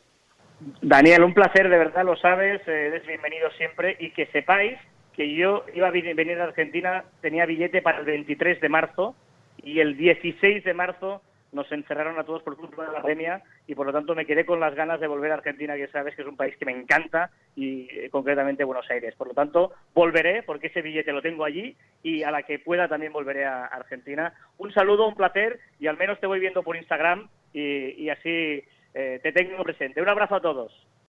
Daniel, 0.82 1.24
un 1.24 1.34
placer, 1.34 1.70
de 1.70 1.78
verdad 1.78 2.04
lo 2.04 2.16
sabes, 2.16 2.68
eh, 2.68 2.88
eres 2.88 3.06
bienvenido 3.06 3.50
siempre 3.52 3.96
y 4.00 4.12
que 4.12 4.26
sepáis 4.28 4.78
que 5.14 5.34
yo 5.34 5.66
iba 5.74 5.88
a 5.88 5.92
venir 5.92 6.40
a 6.40 6.46
Argentina, 6.46 7.04
tenía 7.22 7.46
billete 7.46 7.82
para 7.82 8.00
el 8.00 8.06
23 8.06 8.62
de 8.62 8.70
marzo 8.70 9.16
y 9.64 9.80
el 9.80 9.98
16 9.98 10.64
de 10.64 10.74
marzo 10.74 11.22
nos 11.52 11.72
encerraron 11.72 12.20
a 12.20 12.24
todos 12.24 12.44
por 12.44 12.58
culpa 12.58 12.86
de 12.86 12.92
la 12.92 13.02
pandemia 13.02 13.42
y 13.68 13.76
por 13.76 13.86
lo 13.86 13.94
tanto 13.94 14.16
me 14.16 14.26
quedé 14.26 14.46
con 14.46 14.60
las 14.60 14.76
ganas 14.76 15.00
de 15.00 15.08
volver 15.08 15.32
a 15.32 15.36
Argentina, 15.36 15.76
que 15.76 15.88
sabes 15.88 16.16
que 16.16 16.22
es 16.22 16.28
un 16.28 16.38
país 16.38 16.56
que 16.58 16.66
me 16.66 16.72
encanta 16.72 17.32
y 17.56 17.88
eh, 17.92 18.10
concretamente 18.12 18.64
Buenos 18.64 18.90
Aires. 18.90 19.16
Por 19.16 19.28
lo 19.28 19.34
tanto, 19.34 19.74
volveré 19.94 20.44
porque 20.44 20.68
ese 20.68 20.82
billete 20.82 21.12
lo 21.12 21.22
tengo 21.22 21.46
allí 21.46 21.76
y 22.04 22.24
a 22.24 22.32
la 22.32 22.44
que 22.44 22.60
pueda 22.60 22.88
también 22.88 23.14
volveré 23.14 23.46
a 23.46 23.66
Argentina. 23.66 24.34
Un 24.58 24.72
saludo, 24.74 25.08
un 25.08 25.16
placer 25.16 25.60
y 25.80 25.88
al 25.88 25.98
menos 25.98 26.20
te 26.20 26.28
voy 26.28 26.40
viendo 26.40 26.64
por 26.64 26.76
Instagram 26.76 27.28
y, 27.54 28.10
así 28.10 28.64
eh, 28.98 29.20
te 29.22 29.32
tengo 29.32 29.64
presente. 29.64 30.02
Un 30.02 30.10
abrazo 30.10 30.36
a 30.36 30.42
todos. 30.42 30.87